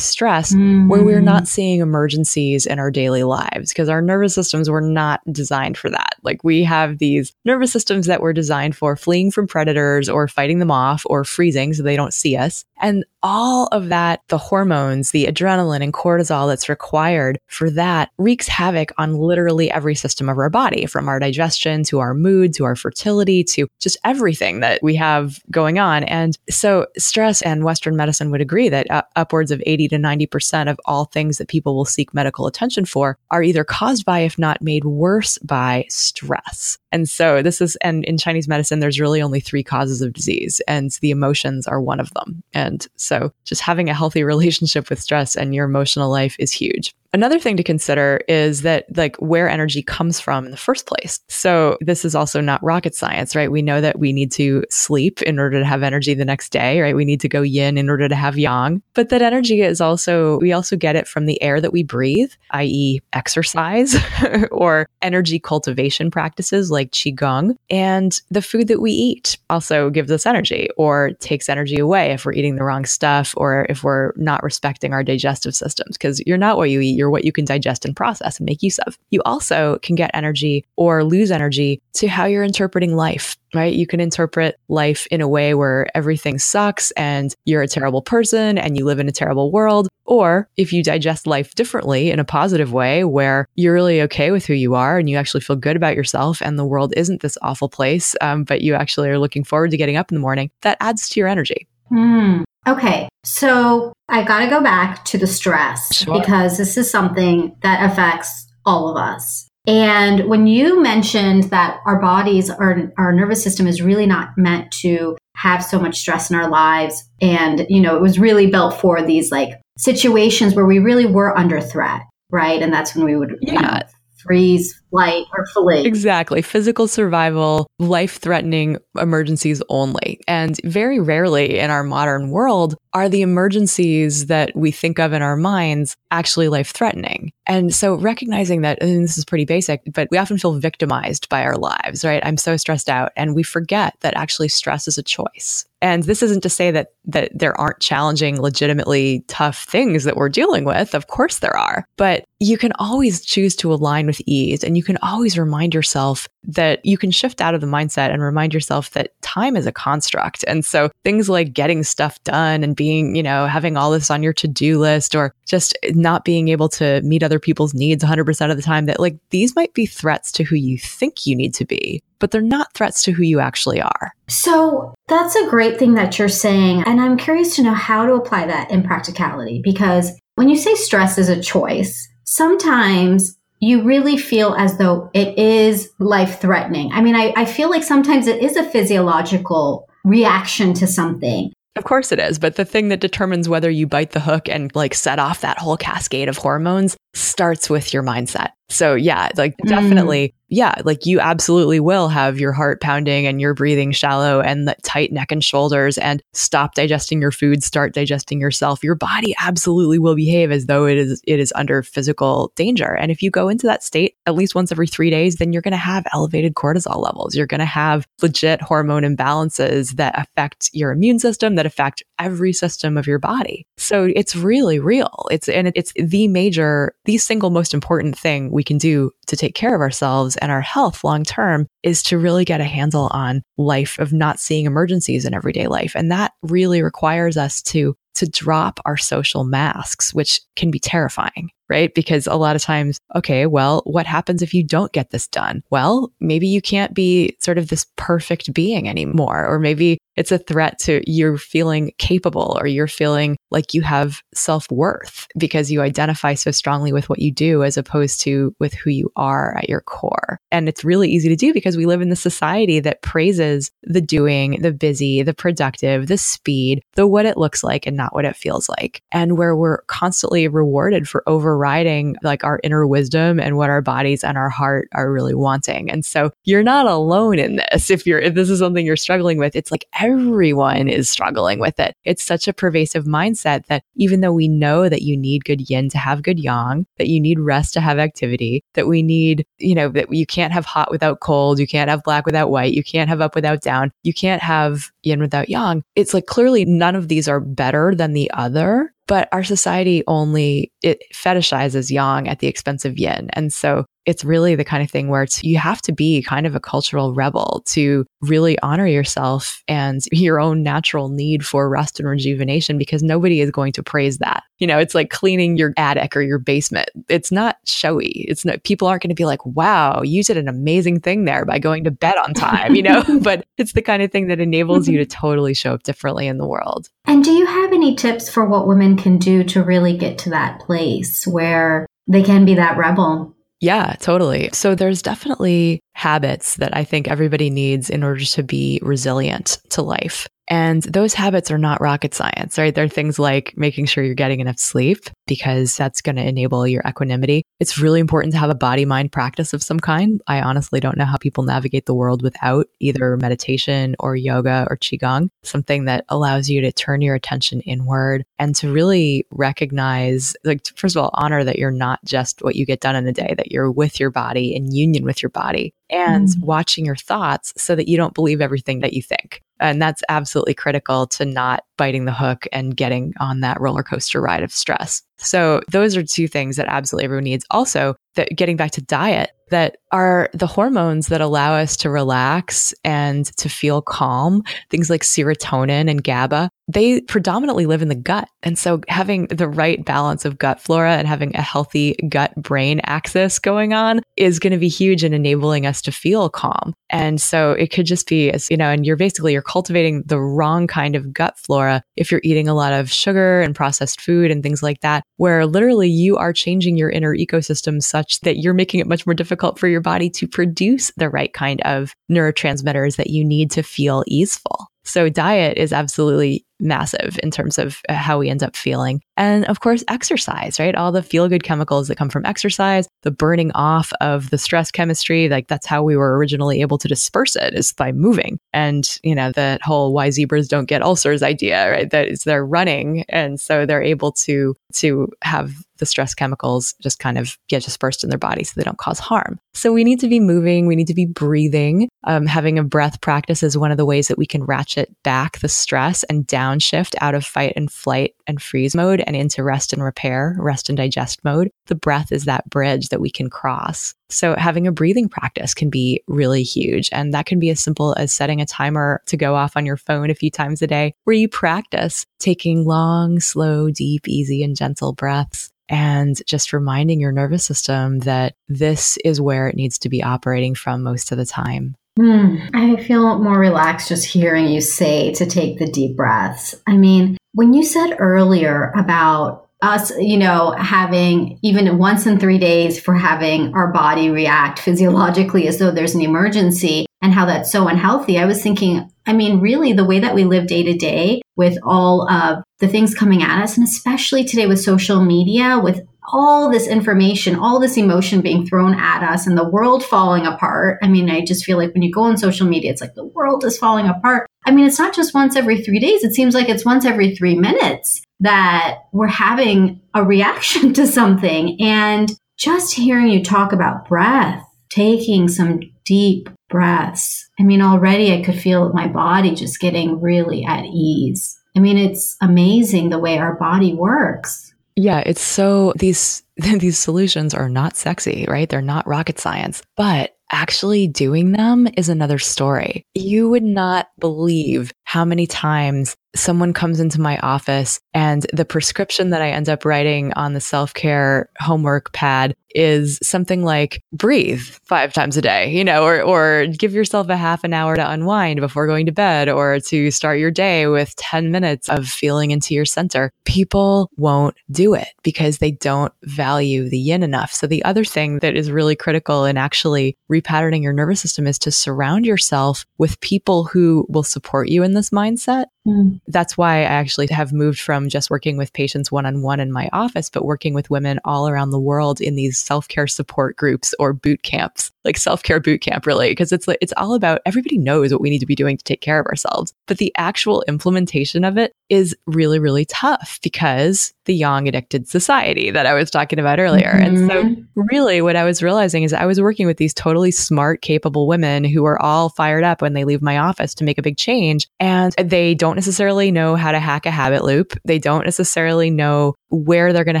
stress 0.00 0.52
mm-hmm. 0.52 0.88
where 0.88 1.02
we're 1.02 1.20
not 1.20 1.48
seeing 1.48 1.80
emergencies 1.80 2.66
in 2.66 2.78
our 2.78 2.90
daily 2.90 3.22
lives 3.22 3.70
because 3.70 3.88
our 3.88 4.00
nervous 4.00 4.34
systems 4.34 4.70
were 4.70 4.80
not 4.80 5.20
designed 5.30 5.76
for 5.76 5.90
that. 5.90 6.14
Like 6.22 6.42
we 6.44 6.64
have 6.64 6.98
these 6.98 7.32
nervous 7.44 7.72
systems 7.72 8.06
that 8.06 8.22
were 8.22 8.32
designed 8.32 8.76
for 8.76 8.96
fleeing 8.96 9.30
from 9.30 9.46
predators 9.46 10.08
or 10.08 10.28
fighting 10.28 10.58
them 10.58 10.70
off 10.70 11.02
or 11.06 11.24
freezing 11.24 11.74
so 11.74 11.82
they 11.82 11.96
don't 11.96 12.14
see 12.14 12.36
us. 12.36 12.64
And 12.80 13.04
all 13.22 13.68
of 13.68 13.88
that, 13.88 14.22
the 14.28 14.38
hormones, 14.38 15.12
the 15.12 15.26
adrenaline 15.26 15.82
and 15.82 15.92
cortisol 15.92 16.48
that's 16.48 16.68
required 16.68 17.38
for 17.46 17.70
that 17.70 18.10
wreaks 18.18 18.48
havoc 18.48 18.92
on 18.98 19.14
literally 19.14 19.70
every 19.70 19.94
system 19.94 20.28
of 20.28 20.38
our 20.38 20.50
body, 20.50 20.71
from 20.86 21.08
our 21.08 21.18
digestion 21.18 21.82
to 21.84 22.00
our 22.00 22.14
mood 22.14 22.54
to 22.54 22.64
our 22.64 22.76
fertility 22.76 23.44
to 23.44 23.66
just 23.80 23.96
everything 24.04 24.60
that 24.60 24.82
we 24.82 24.94
have 24.94 25.38
going 25.50 25.78
on. 25.78 26.04
And 26.04 26.36
so, 26.50 26.86
stress 26.98 27.42
and 27.42 27.64
Western 27.64 27.96
medicine 27.96 28.30
would 28.30 28.40
agree 28.40 28.68
that 28.68 28.90
uh, 28.90 29.02
upwards 29.16 29.50
of 29.50 29.62
80 29.66 29.88
to 29.88 29.96
90% 29.96 30.70
of 30.70 30.80
all 30.86 31.06
things 31.06 31.38
that 31.38 31.48
people 31.48 31.76
will 31.76 31.84
seek 31.84 32.14
medical 32.14 32.46
attention 32.46 32.84
for 32.84 33.18
are 33.30 33.42
either 33.42 33.64
caused 33.64 34.04
by, 34.04 34.20
if 34.20 34.38
not 34.38 34.62
made 34.62 34.84
worse 34.84 35.38
by, 35.38 35.84
stress. 35.88 36.78
And 36.92 37.08
so, 37.08 37.42
this 37.42 37.60
is, 37.60 37.76
and 37.76 38.04
in 38.04 38.18
Chinese 38.18 38.46
medicine, 38.46 38.80
there's 38.80 39.00
really 39.00 39.22
only 39.22 39.40
three 39.40 39.62
causes 39.62 40.02
of 40.02 40.12
disease, 40.12 40.60
and 40.68 40.90
the 41.00 41.10
emotions 41.10 41.66
are 41.66 41.80
one 41.80 42.00
of 42.00 42.12
them. 42.14 42.42
And 42.52 42.86
so, 42.96 43.32
just 43.44 43.62
having 43.62 43.88
a 43.88 43.94
healthy 43.94 44.22
relationship 44.32 44.90
with 44.90 45.00
stress 45.00 45.34
and 45.34 45.54
your 45.54 45.64
emotional 45.64 46.10
life 46.10 46.36
is 46.38 46.52
huge. 46.52 46.94
Another 47.14 47.38
thing 47.38 47.58
to 47.58 47.62
consider 47.62 48.22
is 48.26 48.62
that 48.62 48.86
like 48.96 49.16
where 49.16 49.46
energy 49.46 49.82
comes 49.82 50.18
from 50.18 50.46
in 50.46 50.50
the 50.50 50.56
first 50.56 50.86
place. 50.86 51.20
So 51.28 51.76
this 51.82 52.06
is 52.06 52.14
also 52.14 52.40
not 52.40 52.62
rocket 52.62 52.94
science, 52.94 53.36
right? 53.36 53.52
We 53.52 53.60
know 53.60 53.82
that 53.82 53.98
we 53.98 54.14
need 54.14 54.32
to 54.32 54.64
sleep 54.70 55.20
in 55.20 55.38
order 55.38 55.60
to 55.60 55.66
have 55.66 55.82
energy 55.82 56.14
the 56.14 56.24
next 56.24 56.52
day, 56.52 56.80
right? 56.80 56.96
We 56.96 57.04
need 57.04 57.20
to 57.20 57.28
go 57.28 57.42
yin 57.42 57.76
in 57.76 57.90
order 57.90 58.08
to 58.08 58.14
have 58.14 58.38
yang. 58.38 58.82
But 58.94 59.10
that 59.10 59.20
energy 59.20 59.60
is 59.60 59.78
also 59.78 60.38
we 60.38 60.54
also 60.54 60.74
get 60.74 60.96
it 60.96 61.06
from 61.06 61.26
the 61.26 61.40
air 61.42 61.60
that 61.60 61.72
we 61.72 61.82
breathe, 61.82 62.32
i.e. 62.52 63.00
exercise 63.12 63.94
or 64.50 64.88
energy 65.02 65.38
cultivation 65.38 66.10
practices 66.10 66.70
like 66.70 66.81
qigong 66.86 67.56
and 67.70 68.20
the 68.30 68.42
food 68.42 68.68
that 68.68 68.80
we 68.80 68.90
eat 68.90 69.38
also 69.50 69.90
gives 69.90 70.10
us 70.10 70.26
energy 70.26 70.68
or 70.76 71.12
takes 71.20 71.48
energy 71.48 71.78
away 71.78 72.12
if 72.12 72.24
we're 72.24 72.32
eating 72.32 72.56
the 72.56 72.64
wrong 72.64 72.84
stuff 72.84 73.34
or 73.36 73.66
if 73.68 73.84
we're 73.84 74.12
not 74.16 74.42
respecting 74.42 74.92
our 74.92 75.02
digestive 75.02 75.54
systems 75.54 75.96
because 75.96 76.20
you're 76.26 76.38
not 76.38 76.56
what 76.56 76.70
you 76.70 76.80
eat 76.80 76.96
you're 76.96 77.10
what 77.10 77.24
you 77.24 77.32
can 77.32 77.44
digest 77.44 77.84
and 77.84 77.94
process 77.94 78.38
and 78.38 78.46
make 78.46 78.62
use 78.62 78.78
of. 78.80 78.98
You 79.10 79.22
also 79.24 79.78
can 79.82 79.94
get 79.94 80.10
energy 80.14 80.64
or 80.76 81.04
lose 81.04 81.30
energy 81.30 81.80
to 81.94 82.08
how 82.08 82.24
you're 82.24 82.42
interpreting 82.42 82.96
life, 82.96 83.36
right? 83.54 83.72
You 83.72 83.86
can 83.86 84.00
interpret 84.00 84.58
life 84.68 85.06
in 85.10 85.20
a 85.20 85.28
way 85.28 85.54
where 85.54 85.86
everything 85.94 86.38
sucks 86.38 86.90
and 86.92 87.34
you're 87.44 87.62
a 87.62 87.68
terrible 87.68 88.02
person 88.02 88.58
and 88.58 88.76
you 88.76 88.84
live 88.84 88.98
in 88.98 89.08
a 89.08 89.12
terrible 89.12 89.52
world. 89.52 89.88
Or 90.04 90.48
if 90.56 90.72
you 90.72 90.82
digest 90.82 91.26
life 91.26 91.54
differently 91.54 92.10
in 92.10 92.18
a 92.18 92.24
positive 92.24 92.72
way 92.72 93.04
where 93.04 93.46
you're 93.54 93.74
really 93.74 94.02
okay 94.02 94.30
with 94.30 94.46
who 94.46 94.54
you 94.54 94.74
are 94.74 94.98
and 94.98 95.08
you 95.08 95.16
actually 95.16 95.42
feel 95.42 95.56
good 95.56 95.76
about 95.76 95.94
yourself 95.94 96.40
and 96.40 96.58
the 96.58 96.66
world 96.72 96.92
isn't 96.96 97.22
this 97.22 97.38
awful 97.42 97.68
place, 97.68 98.16
um, 98.20 98.44
but 98.44 98.62
you 98.62 98.74
actually 98.74 99.08
are 99.08 99.18
looking 99.18 99.44
forward 99.44 99.70
to 99.70 99.76
getting 99.76 99.96
up 99.96 100.10
in 100.10 100.16
the 100.16 100.20
morning, 100.20 100.50
that 100.62 100.76
adds 100.80 101.08
to 101.10 101.20
your 101.20 101.28
energy. 101.28 101.68
Hmm. 101.88 102.42
Okay, 102.66 103.08
so 103.24 103.92
I've 104.08 104.26
got 104.26 104.40
to 104.40 104.48
go 104.48 104.62
back 104.62 105.04
to 105.06 105.18
the 105.18 105.26
stress 105.26 105.94
sure. 105.96 106.20
because 106.20 106.58
this 106.58 106.76
is 106.76 106.90
something 106.90 107.56
that 107.62 107.90
affects 107.90 108.46
all 108.64 108.88
of 108.88 108.96
us. 108.96 109.48
And 109.66 110.28
when 110.28 110.46
you 110.46 110.82
mentioned 110.82 111.44
that 111.44 111.80
our 111.86 112.00
bodies, 112.00 112.50
our, 112.50 112.92
our 112.98 113.12
nervous 113.12 113.42
system 113.42 113.66
is 113.66 113.82
really 113.82 114.06
not 114.06 114.30
meant 114.36 114.72
to 114.80 115.16
have 115.36 115.64
so 115.64 115.78
much 115.78 115.98
stress 115.98 116.30
in 116.30 116.36
our 116.36 116.48
lives. 116.48 117.02
And, 117.20 117.66
you 117.68 117.80
know, 117.80 117.96
it 117.96 118.02
was 118.02 118.18
really 118.18 118.48
built 118.48 118.80
for 118.80 119.02
these 119.02 119.30
like 119.30 119.50
situations 119.78 120.54
where 120.54 120.66
we 120.66 120.78
really 120.78 121.06
were 121.06 121.36
under 121.36 121.60
threat, 121.60 122.02
right? 122.30 122.60
And 122.60 122.72
that's 122.72 122.94
when 122.94 123.04
we 123.04 123.16
would, 123.16 123.36
yeah. 123.40 123.52
You 123.52 123.60
know, 123.60 123.78
freeze, 124.22 124.80
flight, 124.92 125.26
or 125.36 125.46
flee. 125.46 125.84
Exactly. 125.84 126.42
Physical 126.42 126.86
survival, 126.86 127.66
life 127.78 128.18
threatening 128.18 128.78
emergencies 129.00 129.62
only. 129.68 130.20
And 130.28 130.60
very 130.64 131.00
rarely 131.00 131.58
in 131.58 131.70
our 131.70 131.82
modern 131.82 132.30
world 132.30 132.76
are 132.92 133.08
the 133.08 133.22
emergencies 133.22 134.26
that 134.26 134.54
we 134.54 134.70
think 134.70 134.98
of 134.98 135.12
in 135.12 135.22
our 135.22 135.36
minds 135.36 135.96
actually 136.10 136.48
life 136.48 136.70
threatening. 136.72 137.32
And 137.46 137.74
so 137.74 137.94
recognizing 137.94 138.60
that, 138.60 138.80
and 138.82 139.02
this 139.02 139.18
is 139.18 139.24
pretty 139.24 139.46
basic, 139.46 139.80
but 139.94 140.08
we 140.10 140.18
often 140.18 140.38
feel 140.38 140.58
victimized 140.58 141.28
by 141.28 141.42
our 141.42 141.56
lives, 141.56 142.04
right? 142.04 142.24
I'm 142.24 142.36
so 142.36 142.56
stressed 142.56 142.90
out. 142.90 143.12
And 143.16 143.34
we 143.34 143.42
forget 143.42 143.96
that 144.00 144.14
actually 144.14 144.48
stress 144.48 144.86
is 144.86 144.98
a 144.98 145.02
choice. 145.02 145.66
And 145.80 146.04
this 146.04 146.22
isn't 146.22 146.42
to 146.42 146.48
say 146.48 146.70
that 146.70 146.92
that 147.06 147.30
there 147.34 147.58
aren't 147.60 147.80
challenging, 147.80 148.40
legitimately 148.40 149.24
tough 149.26 149.64
things 149.64 150.04
that 150.04 150.16
we're 150.16 150.28
dealing 150.28 150.64
with. 150.64 150.94
Of 150.94 151.08
course 151.08 151.40
there 151.40 151.56
are. 151.56 151.84
But 151.96 152.24
you 152.38 152.56
can 152.56 152.72
always 152.78 153.24
choose 153.24 153.56
to 153.56 153.72
align 153.72 154.06
with 154.06 154.20
ease 154.24 154.62
and 154.62 154.76
you 154.76 154.81
can 154.82 154.98
always 155.02 155.38
remind 155.38 155.74
yourself 155.74 156.28
that 156.44 156.84
you 156.84 156.98
can 156.98 157.10
shift 157.10 157.40
out 157.40 157.54
of 157.54 157.60
the 157.60 157.66
mindset 157.66 158.12
and 158.12 158.22
remind 158.22 158.52
yourself 158.52 158.90
that 158.90 159.12
time 159.22 159.56
is 159.56 159.66
a 159.66 159.72
construct. 159.72 160.44
And 160.46 160.64
so 160.64 160.90
things 161.04 161.28
like 161.28 161.52
getting 161.52 161.82
stuff 161.84 162.22
done 162.24 162.64
and 162.64 162.74
being, 162.74 163.14
you 163.14 163.22
know, 163.22 163.46
having 163.46 163.76
all 163.76 163.90
this 163.90 164.10
on 164.10 164.22
your 164.22 164.32
to-do 164.32 164.78
list 164.78 165.14
or 165.14 165.34
just 165.46 165.76
not 165.90 166.24
being 166.24 166.48
able 166.48 166.68
to 166.70 167.00
meet 167.02 167.22
other 167.22 167.38
people's 167.38 167.74
needs 167.74 168.02
100% 168.02 168.50
of 168.50 168.56
the 168.56 168.62
time 168.62 168.86
that 168.86 169.00
like 169.00 169.16
these 169.30 169.54
might 169.54 169.72
be 169.74 169.86
threats 169.86 170.32
to 170.32 170.44
who 170.44 170.56
you 170.56 170.78
think 170.78 171.26
you 171.26 171.36
need 171.36 171.54
to 171.54 171.64
be, 171.64 172.02
but 172.18 172.30
they're 172.30 172.40
not 172.40 172.72
threats 172.74 173.02
to 173.04 173.12
who 173.12 173.22
you 173.22 173.40
actually 173.40 173.80
are. 173.80 174.12
So 174.28 174.94
that's 175.08 175.36
a 175.36 175.48
great 175.48 175.78
thing 175.78 175.94
that 175.94 176.18
you're 176.18 176.28
saying. 176.28 176.82
And 176.86 177.00
I'm 177.00 177.16
curious 177.16 177.56
to 177.56 177.62
know 177.62 177.74
how 177.74 178.06
to 178.06 178.14
apply 178.14 178.46
that 178.46 178.70
in 178.70 178.82
practicality 178.82 179.60
because 179.62 180.18
when 180.34 180.48
you 180.48 180.56
say 180.56 180.74
stress 180.74 181.18
is 181.18 181.28
a 181.28 181.40
choice, 181.40 182.08
sometimes 182.24 183.36
you 183.62 183.80
really 183.82 184.16
feel 184.16 184.54
as 184.58 184.76
though 184.76 185.08
it 185.14 185.38
is 185.38 185.92
life 186.00 186.40
threatening. 186.40 186.90
I 186.92 187.00
mean, 187.00 187.14
I, 187.14 187.32
I 187.36 187.44
feel 187.44 187.70
like 187.70 187.84
sometimes 187.84 188.26
it 188.26 188.42
is 188.42 188.56
a 188.56 188.68
physiological 188.68 189.88
reaction 190.04 190.74
to 190.74 190.86
something. 190.88 191.52
Of 191.76 191.84
course 191.84 192.10
it 192.10 192.18
is, 192.18 192.40
but 192.40 192.56
the 192.56 192.64
thing 192.64 192.88
that 192.88 193.00
determines 193.00 193.48
whether 193.48 193.70
you 193.70 193.86
bite 193.86 194.10
the 194.10 194.20
hook 194.20 194.48
and 194.48 194.74
like 194.74 194.94
set 194.94 195.20
off 195.20 195.42
that 195.42 195.58
whole 195.58 195.76
cascade 195.76 196.28
of 196.28 196.38
hormones 196.38 196.96
starts 197.14 197.68
with 197.68 197.92
your 197.92 198.02
mindset. 198.02 198.50
So 198.68 198.94
yeah, 198.94 199.28
like 199.36 199.56
mm. 199.58 199.68
definitely 199.68 200.34
yeah, 200.52 200.74
like 200.84 201.06
you 201.06 201.18
absolutely 201.18 201.80
will 201.80 202.08
have 202.08 202.38
your 202.38 202.52
heart 202.52 202.82
pounding 202.82 203.26
and 203.26 203.40
you're 203.40 203.54
breathing 203.54 203.90
shallow 203.90 204.42
and 204.42 204.68
the 204.68 204.76
tight 204.82 205.10
neck 205.10 205.32
and 205.32 205.42
shoulders 205.42 205.96
and 205.96 206.22
stop 206.34 206.74
digesting 206.74 207.22
your 207.22 207.30
food, 207.30 207.64
start 207.64 207.94
digesting 207.94 208.38
yourself. 208.38 208.84
Your 208.84 208.94
body 208.94 209.34
absolutely 209.40 209.98
will 209.98 210.14
behave 210.14 210.52
as 210.52 210.66
though 210.66 210.84
it 210.84 210.98
is 210.98 211.22
it 211.26 211.40
is 211.40 211.54
under 211.56 211.82
physical 211.82 212.52
danger. 212.54 212.94
And 212.94 213.10
if 213.10 213.22
you 213.22 213.30
go 213.30 213.48
into 213.48 213.66
that 213.66 213.82
state 213.82 214.16
at 214.26 214.34
least 214.34 214.54
once 214.54 214.70
every 214.70 214.86
3 214.86 215.08
days, 215.08 215.36
then 215.36 215.54
you're 215.54 215.62
going 215.62 215.72
to 215.72 215.78
have 215.78 216.06
elevated 216.12 216.52
cortisol 216.52 217.02
levels. 217.02 217.34
You're 217.34 217.46
going 217.46 217.60
to 217.60 217.64
have 217.64 218.06
legit 218.20 218.60
hormone 218.60 219.04
imbalances 219.04 219.92
that 219.92 220.18
affect 220.18 220.68
your 220.74 220.92
immune 220.92 221.18
system, 221.18 221.54
that 221.54 221.64
affect 221.64 222.02
every 222.18 222.52
system 222.52 222.98
of 222.98 223.06
your 223.06 223.18
body. 223.18 223.66
So 223.78 224.06
it's 224.14 224.36
really 224.36 224.78
real. 224.78 225.26
It's 225.30 225.48
and 225.48 225.72
it's 225.74 225.94
the 225.94 226.28
major 226.28 226.94
the 227.04 227.18
single 227.18 227.50
most 227.50 227.74
important 227.74 228.16
thing 228.16 228.50
we 228.50 228.62
can 228.62 228.78
do 228.78 229.10
to 229.26 229.36
take 229.36 229.54
care 229.54 229.74
of 229.74 229.80
ourselves 229.80 230.36
and 230.36 230.52
our 230.52 230.60
health 230.60 231.02
long 231.04 231.24
term 231.24 231.66
is 231.82 232.02
to 232.04 232.18
really 232.18 232.44
get 232.44 232.60
a 232.60 232.64
handle 232.64 233.08
on 233.12 233.42
life 233.58 233.98
of 233.98 234.12
not 234.12 234.38
seeing 234.38 234.66
emergencies 234.66 235.24
in 235.24 235.34
everyday 235.34 235.66
life. 235.66 235.92
And 235.94 236.10
that 236.10 236.32
really 236.42 236.82
requires 236.82 237.36
us 237.36 237.62
to 237.62 237.94
to 238.14 238.28
drop 238.28 238.78
our 238.84 238.96
social 238.96 239.42
masks, 239.42 240.12
which 240.12 240.40
can 240.54 240.70
be 240.70 240.78
terrifying, 240.78 241.50
right? 241.72 241.94
Because 241.94 242.26
a 242.26 242.34
lot 242.34 242.54
of 242.54 242.60
times, 242.60 242.98
okay, 243.16 243.46
well, 243.46 243.80
what 243.86 244.04
happens 244.04 244.42
if 244.42 244.52
you 244.52 244.62
don't 244.62 244.92
get 244.92 245.08
this 245.08 245.26
done? 245.26 245.62
Well, 245.70 246.12
maybe 246.20 246.46
you 246.46 246.60
can't 246.60 246.92
be 246.92 247.34
sort 247.40 247.56
of 247.56 247.68
this 247.68 247.86
perfect 247.96 248.52
being 248.52 248.90
anymore. 248.90 249.46
Or 249.46 249.58
maybe 249.58 249.96
it's 250.16 250.32
a 250.32 250.38
threat 250.38 250.78
to 250.80 251.00
you're 251.06 251.38
feeling 251.38 251.92
capable 251.98 252.58
or 252.60 252.66
you're 252.66 252.86
feeling 252.86 253.38
like 253.50 253.72
you 253.72 253.80
have 253.80 254.20
self 254.34 254.70
worth 254.70 255.26
because 255.38 255.70
you 255.70 255.80
identify 255.80 256.34
so 256.34 256.50
strongly 256.50 256.92
with 256.92 257.08
what 257.08 257.20
you 257.20 257.32
do 257.32 257.64
as 257.64 257.78
opposed 257.78 258.20
to 258.20 258.54
with 258.58 258.74
who 258.74 258.90
you 258.90 259.10
are 259.16 259.56
at 259.56 259.70
your 259.70 259.80
core. 259.80 260.38
And 260.50 260.68
it's 260.68 260.84
really 260.84 261.10
easy 261.10 261.30
to 261.30 261.36
do 261.36 261.54
because 261.54 261.76
we 261.76 261.86
live 261.86 262.02
in 262.02 262.10
the 262.10 262.16
society 262.16 262.80
that 262.80 263.00
praises 263.00 263.70
the 263.82 264.02
doing, 264.02 264.60
the 264.60 264.72
busy, 264.72 265.22
the 265.22 265.32
productive, 265.34 266.08
the 266.08 266.18
speed, 266.18 266.82
the 266.94 267.06
what 267.06 267.24
it 267.24 267.38
looks 267.38 267.64
like 267.64 267.86
and 267.86 267.96
not 267.96 268.14
what 268.14 268.26
it 268.26 268.36
feels 268.36 268.68
like. 268.68 269.00
And 269.10 269.38
where 269.38 269.56
we're 269.56 269.82
constantly 269.82 270.48
rewarded 270.48 271.08
for 271.08 271.22
overriding 271.62 272.16
like 272.22 272.42
our 272.44 272.60
inner 272.64 272.86
wisdom 272.86 273.38
and 273.38 273.56
what 273.56 273.70
our 273.70 273.80
bodies 273.80 274.24
and 274.24 274.36
our 274.36 274.48
heart 274.48 274.88
are 274.92 275.12
really 275.12 275.34
wanting. 275.34 275.90
And 275.90 276.04
so 276.04 276.30
you're 276.44 276.62
not 276.62 276.86
alone 276.86 277.38
in 277.38 277.56
this. 277.56 277.90
If 277.90 278.06
you're, 278.06 278.18
if 278.18 278.34
this 278.34 278.50
is 278.50 278.58
something 278.58 278.84
you're 278.84 278.96
struggling 278.96 279.38
with, 279.38 279.54
it's 279.54 279.70
like 279.70 279.84
everyone 280.00 280.88
is 280.88 281.08
struggling 281.08 281.60
with 281.60 281.78
it. 281.78 281.94
It's 282.04 282.22
such 282.22 282.48
a 282.48 282.52
pervasive 282.52 283.04
mindset 283.04 283.66
that 283.66 283.84
even 283.94 284.20
though 284.20 284.32
we 284.32 284.48
know 284.48 284.88
that 284.88 285.02
you 285.02 285.16
need 285.16 285.44
good 285.44 285.70
yin 285.70 285.88
to 285.90 285.98
have 285.98 286.22
good 286.22 286.40
yang, 286.40 286.86
that 286.98 287.08
you 287.08 287.20
need 287.20 287.38
rest 287.38 287.74
to 287.74 287.80
have 287.80 287.98
activity, 287.98 288.64
that 288.74 288.88
we 288.88 289.02
need, 289.02 289.46
you 289.58 289.74
know, 289.74 289.88
that 289.90 290.12
you 290.12 290.26
can't 290.26 290.52
have 290.52 290.64
hot 290.64 290.90
without 290.90 291.20
cold, 291.20 291.60
you 291.60 291.66
can't 291.66 291.90
have 291.90 292.02
black 292.02 292.26
without 292.26 292.50
white, 292.50 292.72
you 292.72 292.82
can't 292.82 293.08
have 293.08 293.20
up 293.20 293.36
without 293.36 293.60
down, 293.60 293.92
you 294.02 294.12
can't 294.12 294.42
have 294.42 294.90
yin 295.04 295.20
without 295.20 295.48
yang. 295.48 295.84
It's 295.94 296.14
like 296.14 296.26
clearly 296.26 296.64
none 296.64 296.96
of 296.96 297.08
these 297.08 297.28
are 297.28 297.40
better 297.40 297.94
than 297.94 298.14
the 298.14 298.30
other 298.32 298.92
but 299.06 299.28
our 299.32 299.44
society 299.44 300.02
only 300.06 300.72
it 300.82 301.02
fetishizes 301.14 301.90
yang 301.90 302.28
at 302.28 302.38
the 302.38 302.46
expense 302.46 302.84
of 302.84 302.98
yin. 302.98 303.28
And 303.32 303.52
so 303.52 303.84
it's 304.04 304.24
really 304.24 304.54
the 304.54 304.64
kind 304.64 304.82
of 304.82 304.90
thing 304.90 305.08
where 305.08 305.22
it's 305.22 305.42
you 305.44 305.58
have 305.58 305.80
to 305.82 305.92
be 305.92 306.22
kind 306.22 306.46
of 306.46 306.54
a 306.54 306.60
cultural 306.60 307.14
rebel 307.14 307.62
to 307.66 308.04
really 308.20 308.58
honor 308.60 308.86
yourself 308.86 309.62
and 309.68 310.00
your 310.10 310.40
own 310.40 310.62
natural 310.62 311.08
need 311.08 311.46
for 311.46 311.68
rest 311.68 312.00
and 312.00 312.08
rejuvenation 312.08 312.78
because 312.78 313.02
nobody 313.02 313.40
is 313.40 313.50
going 313.50 313.72
to 313.72 313.82
praise 313.82 314.18
that. 314.18 314.42
You 314.58 314.66
know, 314.66 314.78
it's 314.78 314.94
like 314.94 315.10
cleaning 315.10 315.56
your 315.56 315.72
attic 315.76 316.16
or 316.16 316.22
your 316.22 316.38
basement. 316.38 316.88
It's 317.08 317.32
not 317.32 317.56
showy. 317.64 318.24
It's 318.28 318.44
not 318.44 318.62
people 318.64 318.88
aren't 318.88 319.02
going 319.02 319.10
to 319.10 319.14
be 319.14 319.24
like, 319.24 319.44
"Wow, 319.44 320.02
you 320.02 320.22
did 320.22 320.36
an 320.36 320.48
amazing 320.48 321.00
thing 321.00 321.24
there 321.24 321.44
by 321.44 321.58
going 321.58 321.84
to 321.84 321.90
bed 321.90 322.16
on 322.16 322.34
time," 322.34 322.74
you 322.74 322.82
know, 322.82 323.04
but 323.22 323.44
it's 323.58 323.72
the 323.72 323.82
kind 323.82 324.02
of 324.02 324.10
thing 324.10 324.28
that 324.28 324.40
enables 324.40 324.88
you 324.88 324.98
to 324.98 325.06
totally 325.06 325.54
show 325.54 325.74
up 325.74 325.82
differently 325.82 326.26
in 326.26 326.38
the 326.38 326.46
world. 326.46 326.88
And 327.06 327.24
do 327.24 327.32
you 327.32 327.46
have 327.46 327.72
any 327.72 327.94
tips 327.94 328.28
for 328.28 328.44
what 328.44 328.66
women 328.66 328.96
can 328.96 329.18
do 329.18 329.44
to 329.44 329.62
really 329.62 329.96
get 329.96 330.18
to 330.18 330.30
that 330.30 330.60
place 330.60 331.26
where 331.26 331.86
they 332.08 332.22
can 332.22 332.44
be 332.44 332.54
that 332.54 332.76
rebel 332.76 333.34
yeah, 333.62 333.94
totally. 334.00 334.50
So 334.52 334.74
there's 334.74 335.02
definitely 335.02 335.80
habits 335.94 336.56
that 336.56 336.76
I 336.76 336.84
think 336.84 337.08
everybody 337.08 337.50
needs 337.50 337.90
in 337.90 338.02
order 338.02 338.24
to 338.24 338.42
be 338.42 338.80
resilient 338.82 339.58
to 339.70 339.82
life. 339.82 340.28
And 340.48 340.82
those 340.82 341.14
habits 341.14 341.50
are 341.50 341.58
not 341.58 341.80
rocket 341.80 342.14
science, 342.14 342.58
right? 342.58 342.74
They're 342.74 342.88
things 342.88 343.18
like 343.18 343.54
making 343.56 343.86
sure 343.86 344.02
you're 344.04 344.14
getting 344.14 344.40
enough 344.40 344.58
sleep 344.58 344.98
because 345.26 345.76
that's 345.76 346.02
going 346.02 346.16
to 346.16 346.28
enable 346.28 346.66
your 346.66 346.82
equanimity. 346.86 347.44
It's 347.60 347.78
really 347.78 348.00
important 348.00 348.32
to 348.34 348.38
have 348.38 348.50
a 348.50 348.54
body 348.54 348.84
mind 348.84 349.12
practice 349.12 349.52
of 349.52 349.62
some 349.62 349.78
kind. 349.80 350.20
I 350.26 350.42
honestly 350.42 350.80
don't 350.80 350.98
know 350.98 351.04
how 351.04 351.16
people 351.16 351.44
navigate 351.44 351.86
the 351.86 351.94
world 351.94 352.22
without 352.22 352.66
either 352.80 353.16
meditation 353.16 353.94
or 354.00 354.16
yoga 354.16 354.66
or 354.68 354.76
Qigong, 354.76 355.28
something 355.42 355.84
that 355.84 356.04
allows 356.08 356.50
you 356.50 356.60
to 356.60 356.72
turn 356.72 357.02
your 357.02 357.14
attention 357.14 357.60
inward 357.60 358.24
and 358.38 358.54
to 358.56 358.70
really 358.70 359.26
recognize, 359.30 360.36
like, 360.44 360.66
first 360.76 360.96
of 360.96 361.02
all, 361.02 361.10
honor 361.14 361.44
that 361.44 361.58
you're 361.58 361.70
not 361.70 362.04
just 362.04 362.42
what 362.42 362.56
you 362.56 362.66
get 362.66 362.80
done 362.80 362.96
in 362.96 363.06
a 363.06 363.12
day, 363.12 363.34
that 363.38 363.52
you're 363.52 363.70
with 363.70 364.00
your 364.00 364.10
body 364.10 364.54
in 364.54 364.72
union 364.72 365.04
with 365.04 365.22
your 365.22 365.30
body 365.30 365.72
and 365.90 366.28
mm. 366.28 366.40
watching 366.40 366.86
your 366.86 366.96
thoughts 366.96 367.52
so 367.56 367.74
that 367.74 367.88
you 367.88 367.96
don't 367.96 368.14
believe 368.14 368.40
everything 368.40 368.80
that 368.80 368.92
you 368.92 369.02
think. 369.02 369.42
And 369.62 369.80
that's 369.80 370.02
absolutely 370.08 370.54
critical 370.54 371.06
to 371.08 371.24
not 371.24 371.64
biting 371.76 372.04
the 372.04 372.12
hook 372.12 372.46
and 372.52 372.76
getting 372.76 373.12
on 373.18 373.40
that 373.40 373.60
roller 373.60 373.82
coaster 373.82 374.20
ride 374.20 374.42
of 374.42 374.52
stress. 374.52 375.02
So 375.18 375.60
those 375.70 375.96
are 375.96 376.02
two 376.02 376.28
things 376.28 376.56
that 376.56 376.66
absolutely 376.68 377.04
everyone 377.04 377.24
needs. 377.24 377.44
Also, 377.50 377.94
that 378.14 378.28
getting 378.36 378.56
back 378.56 378.72
to 378.72 378.82
diet, 378.82 379.30
that 379.50 379.76
are 379.92 380.28
the 380.32 380.46
hormones 380.46 381.08
that 381.08 381.20
allow 381.20 381.54
us 381.54 381.76
to 381.76 381.90
relax 381.90 382.74
and 382.84 383.26
to 383.36 383.48
feel 383.48 383.82
calm, 383.82 384.42
things 384.70 384.90
like 384.90 385.02
serotonin 385.02 385.90
and 385.90 386.02
GABA, 386.02 386.50
they 386.68 387.00
predominantly 387.02 387.66
live 387.66 387.82
in 387.82 387.88
the 387.88 387.94
gut. 387.94 388.28
And 388.42 388.58
so 388.58 388.80
having 388.88 389.26
the 389.26 389.48
right 389.48 389.84
balance 389.84 390.24
of 390.24 390.38
gut 390.38 390.60
flora 390.60 390.96
and 390.96 391.06
having 391.06 391.34
a 391.36 391.42
healthy 391.42 391.94
gut 392.08 392.34
brain 392.36 392.80
axis 392.84 393.38
going 393.38 393.74
on 393.74 394.00
is 394.16 394.38
going 394.38 394.52
to 394.52 394.58
be 394.58 394.68
huge 394.68 395.04
in 395.04 395.12
enabling 395.12 395.66
us 395.66 395.82
to 395.82 395.92
feel 395.92 396.28
calm. 396.28 396.74
And 396.90 397.20
so 397.20 397.52
it 397.52 397.70
could 397.72 397.86
just 397.86 398.08
be 398.08 398.30
as, 398.30 398.50
you 398.50 398.56
know, 398.56 398.70
and 398.70 398.86
you're 398.86 398.96
basically 398.96 399.32
you're 399.32 399.42
cultivating 399.52 400.02
the 400.06 400.18
wrong 400.18 400.66
kind 400.66 400.96
of 400.96 401.12
gut 401.12 401.38
flora 401.38 401.82
if 401.96 402.10
you're 402.10 402.22
eating 402.24 402.48
a 402.48 402.54
lot 402.54 402.72
of 402.72 402.90
sugar 402.90 403.42
and 403.42 403.54
processed 403.54 404.00
food 404.00 404.30
and 404.30 404.42
things 404.42 404.62
like 404.62 404.80
that, 404.80 405.04
where 405.18 405.44
literally 405.44 405.90
you 405.90 406.16
are 406.16 406.32
changing 406.32 406.78
your 406.78 406.88
inner 406.88 407.14
ecosystem 407.14 407.82
such 407.82 408.20
that 408.20 408.38
you're 408.38 408.54
making 408.54 408.80
it 408.80 408.86
much 408.86 409.06
more 409.06 409.12
difficult 409.12 409.58
for 409.58 409.68
your 409.68 409.82
body 409.82 410.08
to 410.08 410.26
produce 410.26 410.90
the 410.96 411.10
right 411.10 411.34
kind 411.34 411.60
of 411.66 411.94
neurotransmitters 412.10 412.96
that 412.96 413.10
you 413.10 413.22
need 413.22 413.50
to 413.50 413.62
feel 413.62 414.04
easeful. 414.06 414.68
So 414.84 415.10
diet 415.10 415.58
is 415.58 415.72
absolutely 415.72 416.46
massive 416.62 417.18
in 417.22 417.30
terms 417.30 417.58
of 417.58 417.80
uh, 417.88 417.94
how 417.94 418.18
we 418.18 418.30
end 418.30 418.42
up 418.42 418.56
feeling. 418.56 419.02
And 419.16 419.44
of 419.46 419.60
course, 419.60 419.84
exercise, 419.88 420.58
right? 420.58 420.74
All 420.74 420.92
the 420.92 421.02
feel 421.02 421.28
good 421.28 421.42
chemicals 421.42 421.88
that 421.88 421.96
come 421.96 422.08
from 422.08 422.24
exercise, 422.24 422.88
the 423.02 423.10
burning 423.10 423.50
off 423.54 423.92
of 424.00 424.30
the 424.30 424.38
stress 424.38 424.70
chemistry, 424.70 425.28
like 425.28 425.48
that's 425.48 425.66
how 425.66 425.82
we 425.82 425.96
were 425.96 426.16
originally 426.16 426.60
able 426.60 426.78
to 426.78 426.88
disperse 426.88 427.36
it 427.36 427.54
is 427.54 427.72
by 427.72 427.92
moving. 427.92 428.38
And, 428.52 428.98
you 429.02 429.14
know, 429.14 429.32
that 429.32 429.62
whole 429.62 429.92
why 429.92 430.10
zebras 430.10 430.48
don't 430.48 430.66
get 430.68 430.82
ulcers 430.82 431.22
idea, 431.22 431.70
right? 431.70 431.90
That 431.90 432.08
is 432.08 432.22
they're 432.24 432.46
running. 432.46 433.04
And 433.08 433.40
so 433.40 433.66
they're 433.66 433.82
able 433.82 434.12
to, 434.12 434.54
to 434.74 435.08
have 435.22 435.54
the 435.82 435.86
stress 435.86 436.14
chemicals 436.14 436.76
just 436.80 437.00
kind 437.00 437.18
of 437.18 437.36
get 437.48 437.64
dispersed 437.64 438.04
in 438.04 438.10
their 438.10 438.16
body 438.16 438.44
so 438.44 438.52
they 438.54 438.62
don't 438.62 438.78
cause 438.78 439.00
harm. 439.00 439.40
So 439.52 439.72
we 439.72 439.82
need 439.82 439.98
to 439.98 440.08
be 440.08 440.20
moving. 440.20 440.68
We 440.68 440.76
need 440.76 440.86
to 440.86 440.94
be 440.94 441.06
breathing. 441.06 441.88
Um, 442.04 442.24
having 442.24 442.56
a 442.56 442.62
breath 442.62 443.00
practice 443.00 443.42
is 443.42 443.58
one 443.58 443.72
of 443.72 443.78
the 443.78 443.84
ways 443.84 444.06
that 444.06 444.16
we 444.16 444.24
can 444.24 444.44
ratchet 444.44 444.94
back 445.02 445.40
the 445.40 445.48
stress 445.48 446.04
and 446.04 446.24
downshift 446.24 446.94
out 447.00 447.16
of 447.16 447.26
fight 447.26 447.54
and 447.56 447.68
flight 447.68 448.14
and 448.28 448.40
freeze 448.40 448.76
mode 448.76 449.02
and 449.04 449.16
into 449.16 449.42
rest 449.42 449.72
and 449.72 449.82
repair, 449.82 450.36
rest 450.38 450.68
and 450.68 450.78
digest 450.78 451.24
mode. 451.24 451.50
The 451.66 451.74
breath 451.74 452.12
is 452.12 452.26
that 452.26 452.48
bridge 452.48 452.90
that 452.90 453.00
we 453.00 453.10
can 453.10 453.28
cross. 453.28 453.92
So 454.08 454.36
having 454.36 454.66
a 454.66 454.72
breathing 454.72 455.08
practice 455.08 455.54
can 455.54 455.70
be 455.70 456.02
really 456.06 456.42
huge. 456.42 456.90
And 456.92 457.12
that 457.14 457.26
can 457.26 457.38
be 457.38 457.50
as 457.50 457.60
simple 457.60 457.94
as 457.98 458.12
setting 458.12 458.40
a 458.40 458.46
timer 458.46 459.02
to 459.06 459.16
go 459.16 459.34
off 459.34 459.56
on 459.56 459.66
your 459.66 459.78
phone 459.78 460.10
a 460.10 460.14
few 460.14 460.30
times 460.30 460.62
a 460.62 460.66
day 460.66 460.94
where 461.04 461.16
you 461.16 461.28
practice 461.28 462.06
taking 462.18 462.64
long, 462.64 463.20
slow, 463.20 463.70
deep, 463.70 464.06
easy, 464.06 464.42
and 464.42 464.54
gentle 464.54 464.92
breaths 464.92 465.51
and 465.72 466.20
just 466.26 466.52
reminding 466.52 467.00
your 467.00 467.12
nervous 467.12 467.44
system 467.44 468.00
that 468.00 468.34
this 468.46 468.98
is 469.04 469.20
where 469.20 469.48
it 469.48 469.56
needs 469.56 469.78
to 469.78 469.88
be 469.88 470.02
operating 470.02 470.54
from 470.54 470.82
most 470.82 471.10
of 471.10 471.18
the 471.18 471.24
time. 471.24 471.74
Hmm. 471.98 472.36
I 472.54 472.76
feel 472.76 473.18
more 473.18 473.38
relaxed 473.38 473.88
just 473.88 474.06
hearing 474.06 474.48
you 474.48 474.60
say 474.60 475.12
to 475.14 475.26
take 475.26 475.58
the 475.58 475.70
deep 475.70 475.96
breaths. 475.96 476.54
I 476.66 476.76
mean, 476.76 477.16
when 477.32 477.54
you 477.54 477.64
said 477.64 477.96
earlier 477.98 478.70
about 478.76 479.48
us, 479.62 479.92
you 479.98 480.18
know, 480.18 480.54
having 480.58 481.38
even 481.42 481.78
once 481.78 482.06
in 482.06 482.18
three 482.18 482.38
days 482.38 482.80
for 482.80 482.94
having 482.94 483.54
our 483.54 483.72
body 483.72 484.10
react 484.10 484.58
physiologically 484.58 485.46
as 485.46 485.58
though 485.58 485.70
there's 485.70 485.94
an 485.94 486.02
emergency 486.02 486.86
and 487.00 487.12
how 487.12 487.24
that's 487.24 487.50
so 487.50 487.68
unhealthy, 487.68 488.18
I 488.18 488.26
was 488.26 488.42
thinking, 488.42 488.90
I 489.06 489.12
mean, 489.12 489.40
really, 489.40 489.72
the 489.72 489.84
way 489.84 490.00
that 490.00 490.14
we 490.14 490.24
live 490.24 490.46
day 490.46 490.62
to 490.64 490.74
day 490.74 491.22
with 491.36 491.56
all 491.64 492.08
of 492.10 492.42
the 492.58 492.68
things 492.68 492.94
coming 492.94 493.22
at 493.22 493.42
us, 493.42 493.56
and 493.56 493.66
especially 493.66 494.24
today 494.24 494.46
with 494.46 494.60
social 494.60 495.00
media, 495.00 495.58
with 495.58 495.80
all 496.12 496.50
this 496.50 496.66
information, 496.66 497.36
all 497.36 497.58
this 497.58 497.76
emotion 497.76 498.20
being 498.20 498.46
thrown 498.46 498.74
at 498.74 499.02
us, 499.02 499.26
and 499.26 499.38
the 499.38 499.48
world 499.48 499.84
falling 499.84 500.26
apart. 500.26 500.78
I 500.82 500.88
mean, 500.88 501.08
I 501.10 501.24
just 501.24 501.44
feel 501.44 501.56
like 501.58 501.72
when 501.72 501.82
you 501.82 501.92
go 501.92 502.02
on 502.02 502.18
social 502.18 502.46
media, 502.46 502.70
it's 502.70 502.80
like 502.80 502.94
the 502.94 503.04
world 503.04 503.44
is 503.44 503.58
falling 503.58 503.86
apart. 503.86 504.28
I 504.44 504.50
mean, 504.50 504.66
it's 504.66 504.78
not 504.78 504.94
just 504.94 505.14
once 505.14 505.36
every 505.36 505.62
three 505.62 505.78
days, 505.78 506.02
it 506.04 506.14
seems 506.14 506.34
like 506.34 506.48
it's 506.48 506.64
once 506.64 506.84
every 506.84 507.14
three 507.14 507.36
minutes 507.36 508.02
that 508.22 508.84
we're 508.92 509.06
having 509.06 509.80
a 509.94 510.04
reaction 510.04 510.72
to 510.74 510.86
something. 510.86 511.60
And 511.60 512.10
just 512.38 512.74
hearing 512.74 513.08
you 513.08 513.22
talk 513.22 513.52
about 513.52 513.88
breath, 513.88 514.42
taking 514.70 515.28
some 515.28 515.60
deep 515.84 516.28
breaths. 516.48 517.28
I 517.38 517.42
mean, 517.42 517.62
already 517.62 518.12
I 518.12 518.22
could 518.22 518.38
feel 518.38 518.72
my 518.72 518.88
body 518.88 519.34
just 519.34 519.60
getting 519.60 520.00
really 520.00 520.44
at 520.44 520.64
ease. 520.64 521.38
I 521.56 521.60
mean, 521.60 521.76
it's 521.76 522.16
amazing 522.20 522.88
the 522.88 522.98
way 522.98 523.18
our 523.18 523.36
body 523.36 523.74
works. 523.74 524.54
Yeah, 524.76 525.00
it's 525.00 525.20
so 525.20 525.74
these 525.76 526.22
these 526.36 526.78
solutions 526.78 527.34
are 527.34 527.48
not 527.48 527.76
sexy, 527.76 528.24
right? 528.28 528.48
They're 528.48 528.62
not 528.62 528.86
rocket 528.86 529.18
science, 529.18 529.62
but 529.76 530.16
actually 530.32 530.86
doing 530.86 531.32
them 531.32 531.68
is 531.76 531.90
another 531.90 532.18
story. 532.18 532.86
You 532.94 533.28
would 533.28 533.42
not 533.42 533.88
believe 534.00 534.72
how 534.92 535.06
many 535.06 535.26
times 535.26 535.96
someone 536.14 536.52
comes 536.52 536.78
into 536.78 537.00
my 537.00 537.16
office 537.20 537.80
and 537.94 538.26
the 538.34 538.44
prescription 538.44 539.08
that 539.08 539.22
I 539.22 539.30
end 539.30 539.48
up 539.48 539.64
writing 539.64 540.12
on 540.12 540.34
the 540.34 540.40
self 540.40 540.74
care 540.74 541.30
homework 541.38 541.94
pad 541.94 542.34
is 542.54 542.98
something 543.02 543.44
like 543.44 543.82
breathe 543.92 544.42
five 544.64 544.92
times 544.92 545.16
a 545.16 545.22
day, 545.22 545.50
you 545.50 545.64
know, 545.64 545.84
or, 545.84 546.02
or 546.02 546.46
give 546.46 546.74
yourself 546.74 547.08
a 547.08 547.16
half 547.16 547.44
an 547.44 547.54
hour 547.54 547.76
to 547.76 547.90
unwind 547.90 548.40
before 548.40 548.66
going 548.66 548.84
to 548.84 548.92
bed 548.92 549.28
or 549.28 549.58
to 549.60 549.90
start 549.90 550.18
your 550.18 550.30
day 550.30 550.66
with 550.66 550.94
10 550.96 551.30
minutes 551.30 551.70
of 551.70 551.86
feeling 551.86 552.30
into 552.30 552.54
your 552.54 552.66
center. 552.66 553.10
People 553.24 553.90
won't 553.96 554.36
do 554.50 554.74
it 554.74 554.88
because 555.02 555.38
they 555.38 555.52
don't 555.52 555.92
value 556.02 556.68
the 556.68 556.78
yin 556.78 557.02
enough. 557.02 557.32
So 557.32 557.46
the 557.46 557.64
other 557.64 557.84
thing 557.84 558.18
that 558.18 558.36
is 558.36 558.50
really 558.50 558.76
critical 558.76 559.24
in 559.24 559.38
actually 559.38 559.96
repatterning 560.10 560.62
your 560.62 560.74
nervous 560.74 561.00
system 561.00 561.26
is 561.26 561.38
to 561.40 561.50
surround 561.50 562.04
yourself 562.04 562.66
with 562.76 563.00
people 563.00 563.44
who 563.44 563.86
will 563.88 564.02
support 564.02 564.48
you 564.48 564.62
in 564.62 564.74
this 564.74 564.81
mindset 564.90 565.44
Mm. 565.66 566.00
That's 566.08 566.36
why 566.36 566.58
I 566.58 566.62
actually 566.62 567.06
have 567.08 567.32
moved 567.32 567.60
from 567.60 567.88
just 567.88 568.10
working 568.10 568.36
with 568.36 568.52
patients 568.52 568.90
one 568.90 569.06
on 569.06 569.22
one 569.22 569.40
in 569.40 569.52
my 569.52 569.68
office, 569.72 570.10
but 570.10 570.24
working 570.24 570.54
with 570.54 570.70
women 570.70 570.98
all 571.04 571.28
around 571.28 571.50
the 571.50 571.60
world 571.60 572.00
in 572.00 572.16
these 572.16 572.38
self 572.38 572.66
care 572.68 572.86
support 572.86 573.36
groups 573.36 573.74
or 573.78 573.92
boot 573.92 574.22
camps, 574.22 574.72
like 574.84 574.96
self 574.96 575.22
care 575.22 575.40
boot 575.40 575.60
camp, 575.60 575.86
really, 575.86 576.10
because 576.10 576.32
it's 576.32 576.48
like, 576.48 576.58
it's 576.60 576.72
all 576.76 576.94
about 576.94 577.20
everybody 577.26 577.58
knows 577.58 577.92
what 577.92 578.00
we 578.00 578.10
need 578.10 578.18
to 578.18 578.26
be 578.26 578.34
doing 578.34 578.56
to 578.56 578.64
take 578.64 578.80
care 578.80 578.98
of 578.98 579.06
ourselves. 579.06 579.54
But 579.66 579.78
the 579.78 579.92
actual 579.96 580.42
implementation 580.48 581.24
of 581.24 581.38
it 581.38 581.54
is 581.68 581.96
really, 582.06 582.38
really 582.38 582.64
tough 582.64 583.18
because 583.22 583.94
the 584.04 584.14
yang 584.14 584.48
addicted 584.48 584.88
society 584.88 585.50
that 585.50 585.66
I 585.66 585.74
was 585.74 585.90
talking 585.90 586.18
about 586.18 586.40
earlier. 586.40 586.72
Mm-hmm. 586.72 586.96
And 586.96 587.10
so, 587.10 587.22
mm-hmm. 587.22 587.42
really, 587.54 588.02
what 588.02 588.16
I 588.16 588.24
was 588.24 588.42
realizing 588.42 588.82
is 588.82 588.92
I 588.92 589.06
was 589.06 589.20
working 589.20 589.46
with 589.46 589.56
these 589.56 589.72
totally 589.72 590.10
smart, 590.10 590.60
capable 590.60 591.06
women 591.06 591.44
who 591.44 591.64
are 591.64 591.80
all 591.80 592.08
fired 592.08 592.44
up 592.44 592.60
when 592.60 592.72
they 592.72 592.84
leave 592.84 593.00
my 593.00 593.18
office 593.18 593.54
to 593.54 593.64
make 593.64 593.78
a 593.78 593.82
big 593.82 593.96
change. 593.96 594.48
And 594.58 594.92
they 594.98 595.34
don't 595.34 595.51
necessarily 595.56 596.10
know 596.10 596.36
how 596.36 596.52
to 596.52 596.60
hack 596.60 596.86
a 596.86 596.90
habit 596.90 597.24
loop. 597.24 597.54
They 597.64 597.78
don't 597.78 598.04
necessarily 598.04 598.70
know 598.70 599.14
where 599.32 599.72
they're 599.72 599.84
going 599.84 599.94
to 599.94 600.00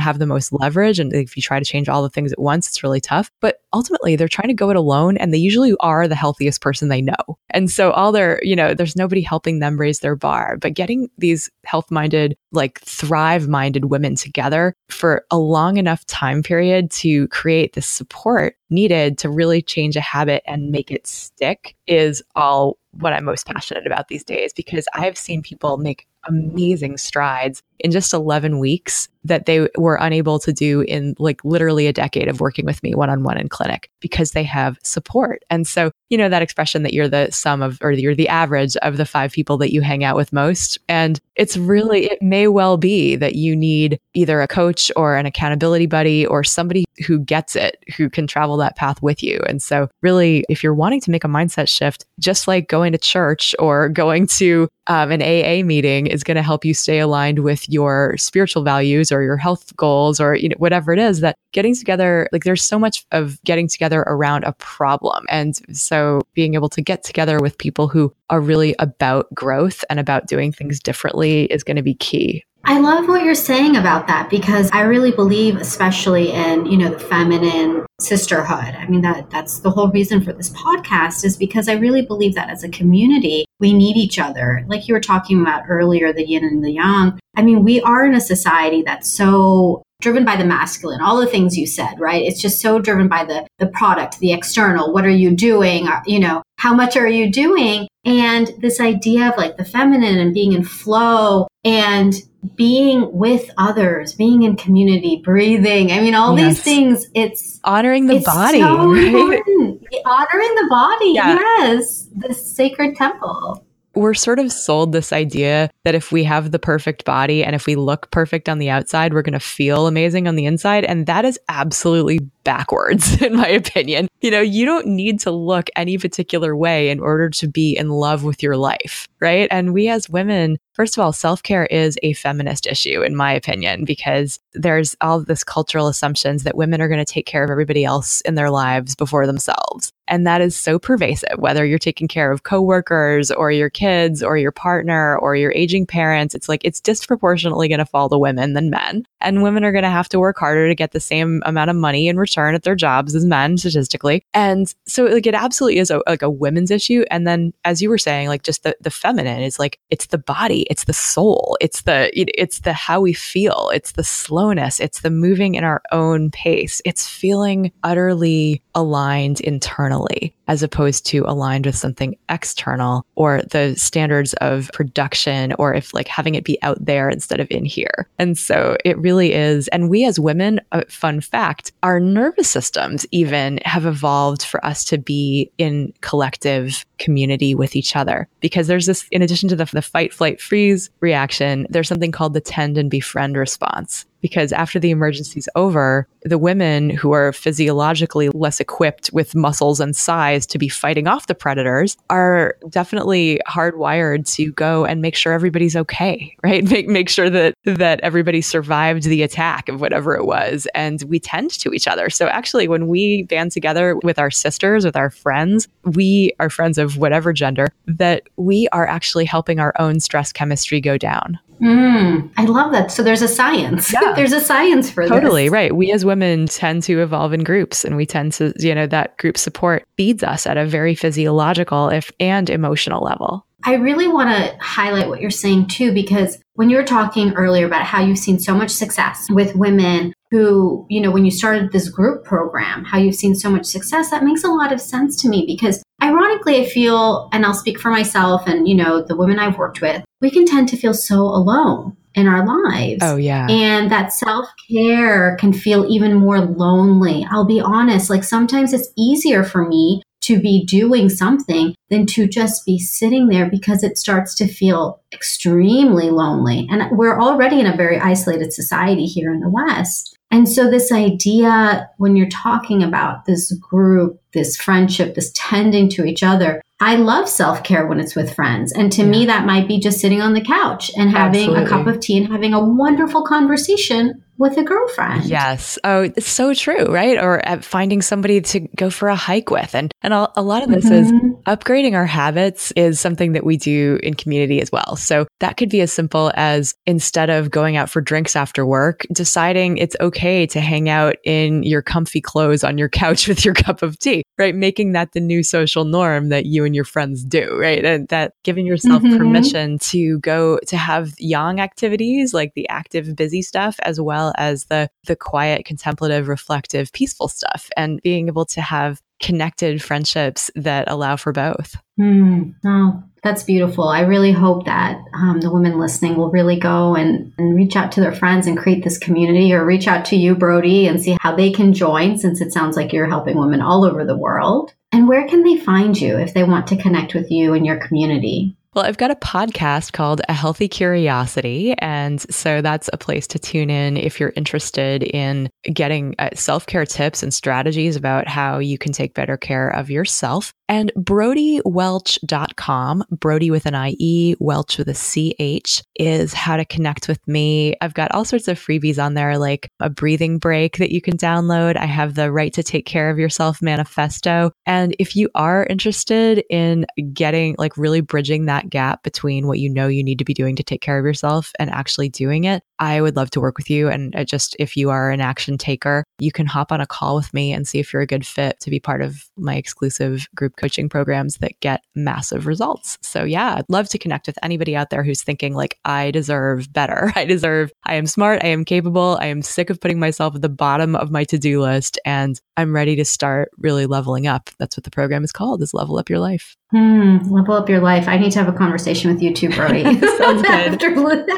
have 0.00 0.18
the 0.18 0.26
most 0.26 0.52
leverage. 0.52 0.98
And 0.98 1.12
if 1.12 1.36
you 1.36 1.42
try 1.42 1.58
to 1.58 1.64
change 1.64 1.88
all 1.88 2.02
the 2.02 2.10
things 2.10 2.32
at 2.32 2.38
once, 2.38 2.68
it's 2.68 2.82
really 2.82 3.00
tough. 3.00 3.30
But 3.40 3.60
ultimately, 3.72 4.14
they're 4.14 4.28
trying 4.28 4.48
to 4.48 4.54
go 4.54 4.70
it 4.70 4.76
alone 4.76 5.16
and 5.16 5.32
they 5.32 5.38
usually 5.38 5.74
are 5.80 6.06
the 6.06 6.14
healthiest 6.14 6.60
person 6.60 6.88
they 6.88 7.00
know. 7.00 7.38
And 7.50 7.70
so, 7.70 7.90
all 7.92 8.12
their, 8.12 8.40
you 8.42 8.54
know, 8.54 8.74
there's 8.74 8.96
nobody 8.96 9.22
helping 9.22 9.58
them 9.58 9.80
raise 9.80 10.00
their 10.00 10.14
bar. 10.16 10.58
But 10.58 10.74
getting 10.74 11.08
these 11.18 11.50
health 11.64 11.90
minded, 11.90 12.36
like 12.52 12.80
thrive 12.80 13.48
minded 13.48 13.86
women 13.86 14.14
together 14.14 14.74
for 14.88 15.24
a 15.30 15.38
long 15.38 15.78
enough 15.78 16.04
time 16.06 16.42
period 16.42 16.90
to 16.90 17.26
create 17.28 17.72
the 17.72 17.82
support 17.82 18.56
needed 18.68 19.18
to 19.18 19.30
really 19.30 19.62
change 19.62 19.96
a 19.96 20.00
habit 20.00 20.42
and 20.46 20.70
make 20.70 20.90
it 20.90 21.06
stick 21.06 21.74
is 21.86 22.22
all 22.34 22.78
what 22.92 23.12
I'm 23.12 23.24
most 23.24 23.46
passionate 23.46 23.86
about 23.86 24.08
these 24.08 24.24
days 24.24 24.52
because 24.52 24.86
I've 24.94 25.16
seen 25.16 25.42
people 25.42 25.78
make 25.78 26.06
amazing 26.28 26.98
strides 26.98 27.62
in 27.82 27.90
just 27.90 28.14
11 28.14 28.58
weeks 28.58 29.08
that 29.24 29.46
they 29.46 29.68
were 29.76 29.96
unable 30.00 30.38
to 30.38 30.52
do 30.52 30.80
in 30.82 31.14
like 31.18 31.44
literally 31.44 31.86
a 31.86 31.92
decade 31.92 32.28
of 32.28 32.40
working 32.40 32.64
with 32.64 32.82
me 32.82 32.94
one 32.94 33.10
on 33.10 33.22
one 33.22 33.38
in 33.38 33.48
clinic 33.48 33.90
because 34.00 34.32
they 34.32 34.42
have 34.42 34.78
support. 34.82 35.44
And 35.50 35.66
so, 35.66 35.92
you 36.08 36.18
know, 36.18 36.28
that 36.28 36.42
expression 36.42 36.82
that 36.82 36.92
you're 36.92 37.08
the 37.08 37.30
sum 37.30 37.62
of, 37.62 37.78
or 37.82 37.92
you're 37.92 38.14
the 38.14 38.28
average 38.28 38.76
of 38.78 38.96
the 38.96 39.06
five 39.06 39.32
people 39.32 39.56
that 39.58 39.72
you 39.72 39.80
hang 39.80 40.02
out 40.02 40.16
with 40.16 40.32
most. 40.32 40.78
And 40.88 41.20
it's 41.36 41.56
really, 41.56 42.06
it 42.06 42.20
may 42.20 42.48
well 42.48 42.76
be 42.76 43.16
that 43.16 43.36
you 43.36 43.54
need 43.54 43.98
either 44.14 44.40
a 44.40 44.48
coach 44.48 44.90
or 44.96 45.16
an 45.16 45.26
accountability 45.26 45.86
buddy 45.86 46.26
or 46.26 46.42
somebody 46.42 46.84
who 47.06 47.18
gets 47.18 47.56
it, 47.56 47.82
who 47.96 48.10
can 48.10 48.26
travel 48.26 48.56
that 48.56 48.76
path 48.76 49.00
with 49.02 49.22
you. 49.22 49.40
And 49.48 49.62
so, 49.62 49.88
really, 50.02 50.44
if 50.48 50.62
you're 50.62 50.74
wanting 50.74 51.00
to 51.00 51.10
make 51.10 51.24
a 51.24 51.28
mindset 51.28 51.68
shift, 51.68 52.04
just 52.18 52.46
like 52.46 52.68
going 52.68 52.92
to 52.92 52.98
church 52.98 53.54
or 53.58 53.88
going 53.88 54.26
to 54.26 54.68
um, 54.88 55.10
an 55.10 55.22
AA 55.22 55.64
meeting 55.64 56.06
is 56.06 56.24
going 56.24 56.36
to 56.36 56.42
help 56.42 56.64
you 56.64 56.74
stay 56.74 56.98
aligned 56.98 57.40
with 57.40 57.68
your 57.72 58.16
spiritual 58.18 58.62
values 58.62 59.10
or 59.10 59.22
your 59.22 59.36
health 59.36 59.74
goals 59.76 60.20
or 60.20 60.34
you 60.34 60.48
know 60.48 60.56
whatever 60.58 60.92
it 60.92 60.98
is 60.98 61.20
that 61.20 61.36
getting 61.52 61.74
together 61.74 62.28
like 62.32 62.44
there's 62.44 62.62
so 62.62 62.78
much 62.78 63.04
of 63.12 63.42
getting 63.44 63.68
together 63.68 64.00
around 64.06 64.44
a 64.44 64.52
problem. 64.54 65.24
And 65.28 65.54
so 65.76 66.20
being 66.34 66.54
able 66.54 66.68
to 66.70 66.82
get 66.82 67.02
together 67.02 67.38
with 67.40 67.58
people 67.58 67.88
who 67.88 68.14
are 68.30 68.40
really 68.40 68.74
about 68.78 69.32
growth 69.34 69.84
and 69.90 69.98
about 69.98 70.26
doing 70.26 70.52
things 70.52 70.80
differently 70.80 71.44
is 71.44 71.64
going 71.64 71.76
to 71.76 71.82
be 71.82 71.94
key 71.94 72.44
I 72.64 72.78
love 72.78 73.08
what 73.08 73.24
you're 73.24 73.34
saying 73.34 73.76
about 73.76 74.06
that 74.06 74.30
because 74.30 74.70
I 74.72 74.82
really 74.82 75.10
believe, 75.10 75.56
especially 75.56 76.30
in, 76.30 76.66
you 76.66 76.78
know, 76.78 76.90
the 76.90 76.98
feminine 76.98 77.84
sisterhood. 78.00 78.74
I 78.74 78.86
mean, 78.86 79.00
that 79.02 79.30
that's 79.30 79.60
the 79.60 79.70
whole 79.70 79.88
reason 79.90 80.22
for 80.22 80.32
this 80.32 80.50
podcast 80.50 81.24
is 81.24 81.36
because 81.36 81.68
I 81.68 81.74
really 81.74 82.02
believe 82.02 82.34
that 82.36 82.50
as 82.50 82.62
a 82.62 82.68
community, 82.68 83.44
we 83.58 83.72
need 83.72 83.96
each 83.96 84.18
other. 84.18 84.64
Like 84.68 84.86
you 84.86 84.94
were 84.94 85.00
talking 85.00 85.40
about 85.40 85.64
earlier, 85.68 86.12
the 86.12 86.26
yin 86.26 86.44
and 86.44 86.64
the 86.64 86.72
yang. 86.72 87.18
I 87.36 87.42
mean, 87.42 87.64
we 87.64 87.80
are 87.80 88.06
in 88.06 88.14
a 88.14 88.20
society 88.20 88.82
that's 88.82 89.10
so 89.10 89.82
driven 90.00 90.24
by 90.24 90.34
the 90.34 90.44
masculine 90.44 91.00
all 91.00 91.16
the 91.16 91.28
things 91.28 91.56
you 91.56 91.64
said 91.64 91.94
right 92.00 92.24
it's 92.24 92.42
just 92.42 92.60
so 92.60 92.80
driven 92.80 93.06
by 93.06 93.24
the 93.24 93.46
the 93.60 93.68
product 93.68 94.18
the 94.18 94.32
external 94.32 94.92
what 94.92 95.04
are 95.04 95.08
you 95.08 95.30
doing 95.30 95.86
uh, 95.86 96.00
you 96.06 96.18
know 96.18 96.42
how 96.58 96.74
much 96.74 96.96
are 96.96 97.06
you 97.06 97.30
doing 97.30 97.86
and 98.04 98.48
this 98.58 98.80
idea 98.80 99.28
of 99.28 99.36
like 99.36 99.56
the 99.56 99.64
feminine 99.64 100.18
and 100.18 100.34
being 100.34 100.54
in 100.54 100.64
flow 100.64 101.46
and 101.64 102.14
being 102.56 103.12
with 103.12 103.50
others, 103.56 104.14
being 104.14 104.42
in 104.42 104.56
community, 104.56 105.22
breathing. 105.24 105.92
I 105.92 106.00
mean, 106.00 106.14
all 106.14 106.38
yes. 106.38 106.56
these 106.56 106.62
things, 106.64 107.06
it's 107.14 107.60
honoring 107.64 108.06
the 108.06 108.16
it's 108.16 108.26
body, 108.26 108.60
so 108.60 108.90
right? 108.90 109.06
Important. 109.06 109.86
Honoring 110.04 110.54
the 110.54 110.66
body. 110.68 111.12
Yeah. 111.12 111.34
Yes. 111.34 112.08
The 112.16 112.34
sacred 112.34 112.96
temple 112.96 113.64
we're 113.94 114.14
sort 114.14 114.38
of 114.38 114.50
sold 114.50 114.92
this 114.92 115.12
idea 115.12 115.70
that 115.84 115.94
if 115.94 116.12
we 116.12 116.24
have 116.24 116.50
the 116.50 116.58
perfect 116.58 117.04
body 117.04 117.44
and 117.44 117.54
if 117.54 117.66
we 117.66 117.76
look 117.76 118.10
perfect 118.10 118.48
on 118.48 118.58
the 118.58 118.70
outside, 118.70 119.12
we're 119.12 119.22
going 119.22 119.32
to 119.34 119.40
feel 119.40 119.86
amazing 119.86 120.26
on 120.26 120.36
the 120.36 120.46
inside. 120.46 120.84
And 120.84 121.06
that 121.06 121.24
is 121.24 121.38
absolutely 121.48 122.20
backwards, 122.44 123.20
in 123.22 123.36
my 123.36 123.48
opinion. 123.48 124.08
You 124.20 124.30
know, 124.30 124.40
you 124.40 124.64
don't 124.64 124.86
need 124.86 125.20
to 125.20 125.30
look 125.30 125.68
any 125.76 125.98
particular 125.98 126.54
way 126.56 126.90
in 126.90 127.00
order 127.00 127.28
to 127.30 127.48
be 127.48 127.76
in 127.76 127.88
love 127.88 128.24
with 128.24 128.42
your 128.42 128.56
life, 128.56 129.08
right? 129.20 129.48
And 129.50 129.72
we 129.72 129.88
as 129.88 130.08
women, 130.08 130.58
first 130.74 130.96
of 130.96 131.02
all, 131.02 131.12
self 131.12 131.42
care 131.42 131.66
is 131.66 131.98
a 132.02 132.12
feminist 132.12 132.66
issue, 132.66 133.02
in 133.02 133.16
my 133.16 133.32
opinion, 133.32 133.84
because 133.84 134.38
there's 134.54 134.96
all 135.00 135.20
this 135.20 135.42
cultural 135.42 135.88
assumptions 135.88 136.44
that 136.44 136.56
women 136.56 136.80
are 136.80 136.88
going 136.88 137.04
to 137.04 137.12
take 137.12 137.26
care 137.26 137.42
of 137.42 137.50
everybody 137.50 137.84
else 137.84 138.20
in 138.22 138.34
their 138.34 138.50
lives 138.50 138.94
before 138.94 139.26
themselves. 139.26 139.92
And 140.08 140.26
that 140.26 140.40
is 140.40 140.54
so 140.54 140.78
pervasive, 140.78 141.38
whether 141.38 141.64
you're 141.64 141.78
taking 141.78 142.08
care 142.08 142.30
of 142.30 142.42
coworkers 142.42 143.30
or 143.30 143.50
your 143.50 143.70
kids 143.70 144.22
or 144.22 144.36
your 144.36 144.52
partner 144.52 145.16
or 145.18 145.34
your 145.36 145.52
aging 145.52 145.86
parents. 145.86 146.34
It's 146.34 146.48
like 146.48 146.60
it's 146.64 146.80
disproportionately 146.80 147.68
going 147.68 147.78
to 147.78 147.86
fall 147.86 148.08
to 148.10 148.18
women 148.18 148.52
than 148.52 148.70
men. 148.70 149.04
And 149.20 149.42
women 149.42 149.64
are 149.64 149.72
going 149.72 149.84
to 149.84 149.90
have 149.90 150.08
to 150.10 150.18
work 150.18 150.36
harder 150.38 150.68
to 150.68 150.74
get 150.74 150.92
the 150.92 151.00
same 151.00 151.42
amount 151.46 151.70
of 151.70 151.76
money 151.76 152.08
in 152.08 152.18
return 152.18 152.31
at 152.54 152.62
their 152.62 152.74
jobs 152.74 153.14
as 153.14 153.24
men 153.24 153.56
statistically. 153.56 154.24
And 154.34 154.72
so 154.86 155.04
like 155.04 155.26
it 155.26 155.34
absolutely 155.34 155.78
is 155.78 155.90
a, 155.90 156.02
like 156.06 156.22
a 156.22 156.30
women's 156.30 156.70
issue. 156.70 157.04
And 157.10 157.26
then 157.26 157.52
as 157.64 157.82
you 157.82 157.88
were 157.88 157.98
saying, 157.98 158.28
like 158.28 158.42
just 158.42 158.62
the, 158.62 158.76
the 158.80 158.90
feminine 158.90 159.42
is 159.42 159.58
like, 159.58 159.78
it's 159.90 160.06
the 160.06 160.18
body, 160.18 160.66
it's 160.70 160.84
the 160.84 160.92
soul, 160.92 161.56
it's 161.60 161.82
the, 161.82 162.10
it, 162.18 162.30
it's 162.34 162.60
the 162.60 162.72
how 162.72 163.00
we 163.00 163.12
feel, 163.12 163.70
it's 163.74 163.92
the 163.92 164.04
slowness, 164.04 164.80
it's 164.80 165.00
the 165.00 165.10
moving 165.10 165.54
in 165.54 165.64
our 165.64 165.82
own 165.92 166.30
pace. 166.30 166.80
It's 166.84 167.06
feeling 167.06 167.72
utterly 167.82 168.62
aligned 168.74 169.40
internally 169.40 170.34
as 170.52 170.62
opposed 170.62 171.06
to 171.06 171.24
aligned 171.26 171.64
with 171.64 171.74
something 171.74 172.14
external 172.28 173.06
or 173.14 173.40
the 173.52 173.74
standards 173.74 174.34
of 174.34 174.70
production 174.74 175.54
or 175.54 175.72
if 175.72 175.94
like 175.94 176.06
having 176.08 176.34
it 176.34 176.44
be 176.44 176.58
out 176.60 176.76
there 176.84 177.08
instead 177.08 177.40
of 177.40 177.50
in 177.50 177.64
here. 177.64 178.06
And 178.18 178.36
so 178.36 178.76
it 178.84 178.98
really 178.98 179.32
is. 179.32 179.68
And 179.68 179.88
we 179.88 180.04
as 180.04 180.20
women, 180.20 180.60
a 180.70 180.84
fun 180.90 181.22
fact, 181.22 181.72
our 181.82 181.98
nervous 181.98 182.50
systems 182.50 183.06
even 183.12 183.60
have 183.64 183.86
evolved 183.86 184.42
for 184.42 184.62
us 184.62 184.84
to 184.84 184.98
be 184.98 185.50
in 185.56 185.94
collective 186.02 186.84
community 186.98 187.54
with 187.54 187.74
each 187.74 187.96
other 187.96 188.28
because 188.40 188.66
there's 188.66 188.84
this, 188.84 189.06
in 189.10 189.22
addition 189.22 189.48
to 189.48 189.56
the, 189.56 189.64
the 189.64 189.80
fight, 189.80 190.12
flight, 190.12 190.38
freeze 190.38 190.90
reaction, 191.00 191.66
there's 191.70 191.88
something 191.88 192.12
called 192.12 192.34
the 192.34 192.42
tend 192.42 192.76
and 192.76 192.90
befriend 192.90 193.38
response 193.38 194.04
because 194.22 194.52
after 194.52 194.78
the 194.78 194.90
emergency's 194.90 195.48
over, 195.54 196.08
the 196.22 196.38
women 196.38 196.88
who 196.88 197.12
are 197.12 197.32
physiologically 197.32 198.30
less 198.30 198.60
equipped 198.60 199.10
with 199.12 199.34
muscles 199.34 199.80
and 199.80 199.94
size 199.94 200.46
to 200.46 200.58
be 200.58 200.68
fighting 200.68 201.06
off 201.06 201.26
the 201.26 201.34
predators 201.34 201.96
are 202.08 202.56
definitely 202.70 203.40
hardwired 203.48 204.32
to 204.36 204.52
go 204.52 204.84
and 204.84 205.02
make 205.02 205.16
sure 205.16 205.32
everybody's 205.32 205.76
okay, 205.76 206.34
right? 206.44 206.64
Make 206.64 206.88
make 206.88 207.08
sure 207.08 207.28
that 207.28 207.54
that 207.64 208.00
everybody 208.00 208.40
survived 208.40 209.02
the 209.04 209.22
attack 209.22 209.68
of 209.68 209.80
whatever 209.80 210.14
it 210.14 210.24
was 210.24 210.66
and 210.74 211.02
we 211.08 211.18
tend 211.18 211.50
to 211.50 211.72
each 211.72 211.88
other. 211.88 212.08
So 212.08 212.28
actually 212.28 212.68
when 212.68 212.86
we 212.86 213.24
band 213.24 213.50
together 213.50 213.96
with 214.02 214.18
our 214.18 214.30
sisters, 214.30 214.84
with 214.84 214.96
our 214.96 215.10
friends, 215.10 215.66
we 215.84 216.32
are 216.38 216.48
friends 216.48 216.78
of 216.78 216.96
whatever 216.96 217.32
gender, 217.32 217.68
that 217.86 218.22
we 218.36 218.68
are 218.72 218.86
actually 218.86 219.24
helping 219.24 219.58
our 219.58 219.74
own 219.78 219.98
stress 219.98 220.32
chemistry 220.32 220.80
go 220.80 220.96
down. 220.96 221.38
Mm, 221.62 222.30
I 222.36 222.44
love 222.44 222.72
that. 222.72 222.90
So 222.90 223.02
there's 223.02 223.22
a 223.22 223.28
science. 223.28 223.92
Yeah. 223.92 224.12
there's 224.16 224.32
a 224.32 224.40
science 224.40 224.90
for 224.90 225.04
totally, 225.04 225.18
this. 225.18 225.24
Totally, 225.24 225.48
right. 225.48 225.76
We 225.76 225.92
as 225.92 226.04
women 226.04 226.46
tend 226.46 226.82
to 226.84 227.00
evolve 227.00 227.32
in 227.32 227.44
groups 227.44 227.84
and 227.84 227.96
we 227.96 228.04
tend 228.04 228.32
to, 228.34 228.52
you 228.58 228.74
know, 228.74 228.86
that 228.88 229.16
group 229.18 229.38
support 229.38 229.84
feeds 229.96 230.22
us 230.24 230.46
at 230.46 230.56
a 230.56 230.66
very 230.66 230.94
physiological 230.94 231.88
if 231.88 232.10
and 232.18 232.50
emotional 232.50 233.04
level. 233.04 233.46
I 233.64 233.74
really 233.74 234.08
want 234.08 234.30
to 234.30 234.56
highlight 234.60 235.08
what 235.08 235.20
you're 235.20 235.30
saying 235.30 235.68
too, 235.68 235.92
because 235.92 236.38
when 236.54 236.68
you 236.68 236.76
were 236.76 236.82
talking 236.82 237.32
earlier 237.34 237.66
about 237.66 237.84
how 237.84 238.02
you've 238.02 238.18
seen 238.18 238.40
so 238.40 238.54
much 238.54 238.70
success 238.70 239.28
with 239.30 239.54
women 239.54 240.14
who, 240.32 240.86
you 240.88 240.98
know, 240.98 241.10
when 241.10 241.26
you 241.26 241.30
started 241.30 241.72
this 241.72 241.90
group 241.90 242.24
program, 242.24 242.84
how 242.84 242.96
you've 242.96 243.14
seen 243.14 243.34
so 243.34 243.50
much 243.50 243.66
success, 243.66 244.10
that 244.10 244.24
makes 244.24 244.42
a 244.42 244.48
lot 244.48 244.72
of 244.72 244.80
sense 244.80 245.20
to 245.20 245.28
me 245.28 245.44
because 245.46 245.84
ironically, 246.02 246.62
I 246.62 246.64
feel, 246.64 247.28
and 247.34 247.44
I'll 247.44 247.52
speak 247.52 247.78
for 247.78 247.90
myself 247.90 248.46
and, 248.46 248.66
you 248.66 248.74
know, 248.74 249.04
the 249.06 249.14
women 249.14 249.38
I've 249.38 249.58
worked 249.58 249.82
with, 249.82 250.02
we 250.22 250.30
can 250.30 250.46
tend 250.46 250.70
to 250.70 250.76
feel 250.78 250.94
so 250.94 251.18
alone 251.20 251.98
in 252.14 252.28
our 252.28 252.46
lives. 252.46 253.00
Oh, 253.02 253.16
yeah. 253.16 253.46
And 253.50 253.92
that 253.92 254.14
self 254.14 254.48
care 254.70 255.36
can 255.36 255.52
feel 255.52 255.84
even 255.86 256.14
more 256.14 256.40
lonely. 256.40 257.26
I'll 257.30 257.44
be 257.44 257.60
honest, 257.60 258.08
like 258.08 258.24
sometimes 258.24 258.72
it's 258.72 258.88
easier 258.96 259.44
for 259.44 259.68
me 259.68 260.02
to 260.22 260.40
be 260.40 260.64
doing 260.64 261.08
something 261.08 261.74
than 261.90 262.06
to 262.06 262.26
just 262.26 262.64
be 262.64 262.78
sitting 262.78 263.28
there 263.28 263.50
because 263.50 263.82
it 263.82 263.98
starts 263.98 264.34
to 264.36 264.46
feel 264.46 265.02
extremely 265.12 266.10
lonely. 266.10 266.66
And 266.70 266.96
we're 266.96 267.20
already 267.20 267.60
in 267.60 267.66
a 267.66 267.76
very 267.76 267.98
isolated 267.98 268.52
society 268.52 269.04
here 269.04 269.30
in 269.30 269.40
the 269.40 269.50
West. 269.50 270.16
And 270.32 270.48
so, 270.48 270.70
this 270.70 270.90
idea 270.90 271.88
when 271.98 272.16
you're 272.16 272.28
talking 272.28 272.82
about 272.82 273.26
this 273.26 273.52
group, 273.52 274.20
this 274.32 274.56
friendship, 274.56 275.14
this 275.14 275.30
tending 275.34 275.90
to 275.90 276.04
each 276.06 276.22
other, 276.22 276.62
I 276.80 276.96
love 276.96 277.28
self 277.28 277.62
care 277.62 277.86
when 277.86 278.00
it's 278.00 278.16
with 278.16 278.34
friends. 278.34 278.72
And 278.72 278.90
to 278.92 279.02
yeah. 279.02 279.08
me, 279.08 279.26
that 279.26 279.46
might 279.46 279.68
be 279.68 279.78
just 279.78 280.00
sitting 280.00 280.20
on 280.20 280.32
the 280.32 280.40
couch 280.40 280.90
and 280.96 281.10
having 281.10 281.50
Absolutely. 281.50 281.64
a 281.64 281.68
cup 281.68 281.86
of 281.86 282.00
tea 282.00 282.16
and 282.16 282.32
having 282.32 282.54
a 282.54 282.64
wonderful 282.64 283.22
conversation 283.22 284.24
with 284.38 284.56
a 284.56 284.64
girlfriend. 284.64 285.26
Yes. 285.26 285.78
Oh, 285.84 286.02
it's 286.02 286.28
so 286.28 286.54
true, 286.54 286.86
right? 286.86 287.18
Or 287.18 287.46
uh, 287.48 287.60
finding 287.60 288.02
somebody 288.02 288.40
to 288.40 288.60
go 288.74 288.90
for 288.90 289.08
a 289.08 289.14
hike 289.14 289.50
with. 289.50 289.74
And 289.74 289.92
and 290.02 290.12
a, 290.12 290.42
lot 290.42 290.64
of 290.64 290.70
this 290.70 290.86
mm-hmm. 290.86 291.26
is 291.28 291.31
upgrading 291.46 291.94
our 291.94 292.06
habits 292.06 292.72
is 292.72 293.00
something 293.00 293.32
that 293.32 293.44
we 293.44 293.56
do 293.56 293.98
in 294.02 294.14
community 294.14 294.60
as 294.60 294.70
well. 294.70 294.96
So 294.96 295.26
that 295.40 295.56
could 295.56 295.68
be 295.68 295.80
as 295.80 295.92
simple 295.92 296.32
as 296.34 296.74
instead 296.86 297.30
of 297.30 297.50
going 297.50 297.76
out 297.76 297.90
for 297.90 298.00
drinks 298.00 298.36
after 298.36 298.64
work, 298.64 299.06
deciding 299.12 299.78
it's 299.78 299.96
okay 300.00 300.46
to 300.46 300.60
hang 300.60 300.88
out 300.88 301.16
in 301.24 301.62
your 301.62 301.82
comfy 301.82 302.20
clothes 302.20 302.64
on 302.64 302.78
your 302.78 302.88
couch 303.02 303.28
with 303.28 303.44
your 303.44 303.54
cup 303.54 303.82
of 303.82 303.98
tea, 303.98 304.22
right? 304.38 304.54
Making 304.54 304.92
that 304.92 305.12
the 305.12 305.20
new 305.20 305.42
social 305.42 305.84
norm 305.84 306.28
that 306.28 306.46
you 306.46 306.64
and 306.64 306.74
your 306.74 306.84
friends 306.84 307.24
do, 307.24 307.56
right? 307.58 307.84
And 307.84 308.08
that 308.08 308.34
giving 308.44 308.66
yourself 308.66 309.02
mm-hmm. 309.02 309.16
permission 309.16 309.78
to 309.78 310.18
go 310.20 310.58
to 310.66 310.76
have 310.76 311.14
yang 311.18 311.60
activities 311.60 312.34
like 312.34 312.54
the 312.54 312.68
active 312.68 313.14
busy 313.16 313.42
stuff 313.42 313.76
as 313.82 314.00
well 314.00 314.32
as 314.36 314.64
the 314.64 314.88
the 315.06 315.16
quiet, 315.16 315.64
contemplative, 315.64 316.28
reflective, 316.28 316.92
peaceful 316.92 317.28
stuff 317.28 317.68
and 317.76 318.00
being 318.02 318.28
able 318.28 318.44
to 318.46 318.60
have 318.60 319.00
connected 319.22 319.82
friendships 319.82 320.50
that 320.54 320.90
allow 320.90 321.16
for 321.16 321.32
both. 321.32 321.76
Mm, 321.98 322.54
oh, 322.66 323.02
that's 323.22 323.44
beautiful. 323.44 323.88
I 323.88 324.00
really 324.00 324.32
hope 324.32 324.66
that 324.66 324.98
um, 325.14 325.40
the 325.40 325.52
women 325.52 325.78
listening 325.78 326.16
will 326.16 326.30
really 326.30 326.58
go 326.58 326.96
and, 326.96 327.32
and 327.38 327.54
reach 327.54 327.76
out 327.76 327.92
to 327.92 328.00
their 328.00 328.14
friends 328.14 328.46
and 328.46 328.58
create 328.58 328.82
this 328.82 328.98
community 328.98 329.54
or 329.54 329.64
reach 329.64 329.86
out 329.86 330.04
to 330.06 330.16
you, 330.16 330.34
Brodie, 330.34 330.88
and 330.88 331.00
see 331.00 331.16
how 331.20 331.36
they 331.36 331.52
can 331.52 331.72
join 331.72 332.18
since 332.18 332.40
it 332.40 332.52
sounds 332.52 332.76
like 332.76 332.92
you're 332.92 333.08
helping 333.08 333.38
women 333.38 333.62
all 333.62 333.84
over 333.84 334.04
the 334.04 334.16
world. 334.16 334.74
And 334.90 335.08
where 335.08 335.26
can 335.28 335.44
they 335.44 335.56
find 335.56 335.98
you 335.98 336.18
if 336.18 336.34
they 336.34 336.44
want 336.44 336.66
to 336.68 336.76
connect 336.76 337.14
with 337.14 337.30
you 337.30 337.54
and 337.54 337.64
your 337.64 337.78
community? 337.78 338.56
Well, 338.74 338.86
I've 338.86 338.96
got 338.96 339.10
a 339.10 339.16
podcast 339.16 339.92
called 339.92 340.22
A 340.30 340.32
Healthy 340.32 340.66
Curiosity. 340.66 341.74
And 341.76 342.22
so 342.32 342.62
that's 342.62 342.88
a 342.90 342.96
place 342.96 343.26
to 343.26 343.38
tune 343.38 343.68
in 343.68 343.98
if 343.98 344.18
you're 344.18 344.32
interested 344.34 345.02
in 345.02 345.50
getting 345.64 346.14
uh, 346.18 346.30
self 346.32 346.64
care 346.64 346.86
tips 346.86 347.22
and 347.22 347.34
strategies 347.34 347.96
about 347.96 348.28
how 348.28 348.60
you 348.60 348.78
can 348.78 348.92
take 348.92 349.12
better 349.12 349.36
care 349.36 349.68
of 349.68 349.90
yourself. 349.90 350.54
And 350.72 350.90
brodiewelch.com, 350.96 353.04
Brodie 353.10 353.50
with 353.50 353.66
an 353.66 353.74
IE, 353.74 354.36
Welch 354.40 354.78
with 354.78 354.88
a 354.88 354.94
CH, 354.94 355.82
is 355.96 356.32
how 356.32 356.56
to 356.56 356.64
connect 356.64 357.08
with 357.08 357.20
me. 357.28 357.74
I've 357.82 357.92
got 357.92 358.10
all 358.12 358.24
sorts 358.24 358.48
of 358.48 358.58
freebies 358.58 358.98
on 358.98 359.12
there, 359.12 359.36
like 359.36 359.68
a 359.80 359.90
breathing 359.90 360.38
break 360.38 360.78
that 360.78 360.90
you 360.90 361.02
can 361.02 361.18
download. 361.18 361.76
I 361.76 361.84
have 361.84 362.14
the 362.14 362.32
Right 362.32 362.54
to 362.54 362.62
Take 362.62 362.86
Care 362.86 363.10
of 363.10 363.18
Yourself 363.18 363.60
manifesto. 363.60 364.50
And 364.64 364.96
if 364.98 365.14
you 365.14 365.28
are 365.34 365.66
interested 365.68 366.42
in 366.48 366.86
getting, 367.12 367.54
like, 367.58 367.76
really 367.76 368.00
bridging 368.00 368.46
that 368.46 368.61
gap 368.70 369.02
between 369.02 369.46
what 369.46 369.58
you 369.58 369.68
know 369.68 369.88
you 369.88 370.04
need 370.04 370.18
to 370.18 370.24
be 370.24 370.34
doing 370.34 370.56
to 370.56 370.62
take 370.62 370.80
care 370.80 370.98
of 370.98 371.04
yourself 371.04 371.52
and 371.58 371.70
actually 371.70 372.08
doing 372.08 372.44
it, 372.44 372.62
I 372.82 373.00
would 373.00 373.14
love 373.14 373.30
to 373.30 373.40
work 373.40 373.58
with 373.58 373.70
you. 373.70 373.88
And 373.88 374.12
just 374.26 374.56
if 374.58 374.76
you 374.76 374.90
are 374.90 375.12
an 375.12 375.20
action 375.20 375.56
taker, 375.56 376.02
you 376.18 376.32
can 376.32 376.46
hop 376.46 376.72
on 376.72 376.80
a 376.80 376.86
call 376.86 377.14
with 377.14 377.32
me 377.32 377.52
and 377.52 377.66
see 377.66 377.78
if 377.78 377.92
you're 377.92 378.02
a 378.02 378.08
good 378.08 378.26
fit 378.26 378.58
to 378.58 378.70
be 378.70 378.80
part 378.80 379.02
of 379.02 379.30
my 379.36 379.54
exclusive 379.54 380.26
group 380.34 380.56
coaching 380.56 380.88
programs 380.88 381.36
that 381.36 381.60
get 381.60 381.84
massive 381.94 382.44
results. 382.44 382.98
So, 383.00 383.22
yeah, 383.22 383.54
I'd 383.54 383.68
love 383.68 383.88
to 383.90 383.98
connect 383.98 384.26
with 384.26 384.36
anybody 384.42 384.74
out 384.74 384.90
there 384.90 385.04
who's 385.04 385.22
thinking, 385.22 385.54
like, 385.54 385.78
I 385.84 386.10
deserve 386.10 386.72
better. 386.72 387.12
I 387.16 387.24
deserve, 387.24 387.70
I 387.84 387.94
am 387.94 388.08
smart. 388.08 388.42
I 388.42 388.48
am 388.48 388.64
capable. 388.64 389.16
I 389.20 389.26
am 389.26 389.42
sick 389.42 389.70
of 389.70 389.80
putting 389.80 390.00
myself 390.00 390.34
at 390.34 390.42
the 390.42 390.48
bottom 390.48 390.96
of 390.96 391.12
my 391.12 391.22
to 391.22 391.38
do 391.38 391.62
list 391.62 392.00
and 392.04 392.40
I'm 392.56 392.74
ready 392.74 392.96
to 392.96 393.04
start 393.04 393.50
really 393.58 393.86
leveling 393.86 394.26
up. 394.26 394.50
That's 394.58 394.76
what 394.76 394.84
the 394.84 394.90
program 394.90 395.22
is 395.22 395.32
called 395.32 395.62
is 395.62 395.72
level 395.72 395.98
up 395.98 396.10
your 396.10 396.18
life. 396.18 396.56
Hmm, 396.70 397.18
level 397.30 397.54
up 397.54 397.68
your 397.68 397.80
life. 397.80 398.08
I 398.08 398.16
need 398.16 398.32
to 398.32 398.38
have 398.38 398.48
a 398.48 398.56
conversation 398.56 399.12
with 399.12 399.22
you 399.22 399.34
too, 399.34 399.50
Brodie. 399.50 399.82
Sounds 400.18 400.42
good. 400.42 400.48
after, 400.48 400.86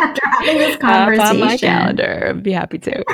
after 0.01 0.21
having 0.27 0.59
this 0.59 0.77
conversation. 0.77 1.34
On 1.35 1.49
my 1.49 1.57
calendar. 1.57 2.29
I'd 2.31 2.43
be 2.43 2.53
happy 2.53 2.79
to. 2.79 3.05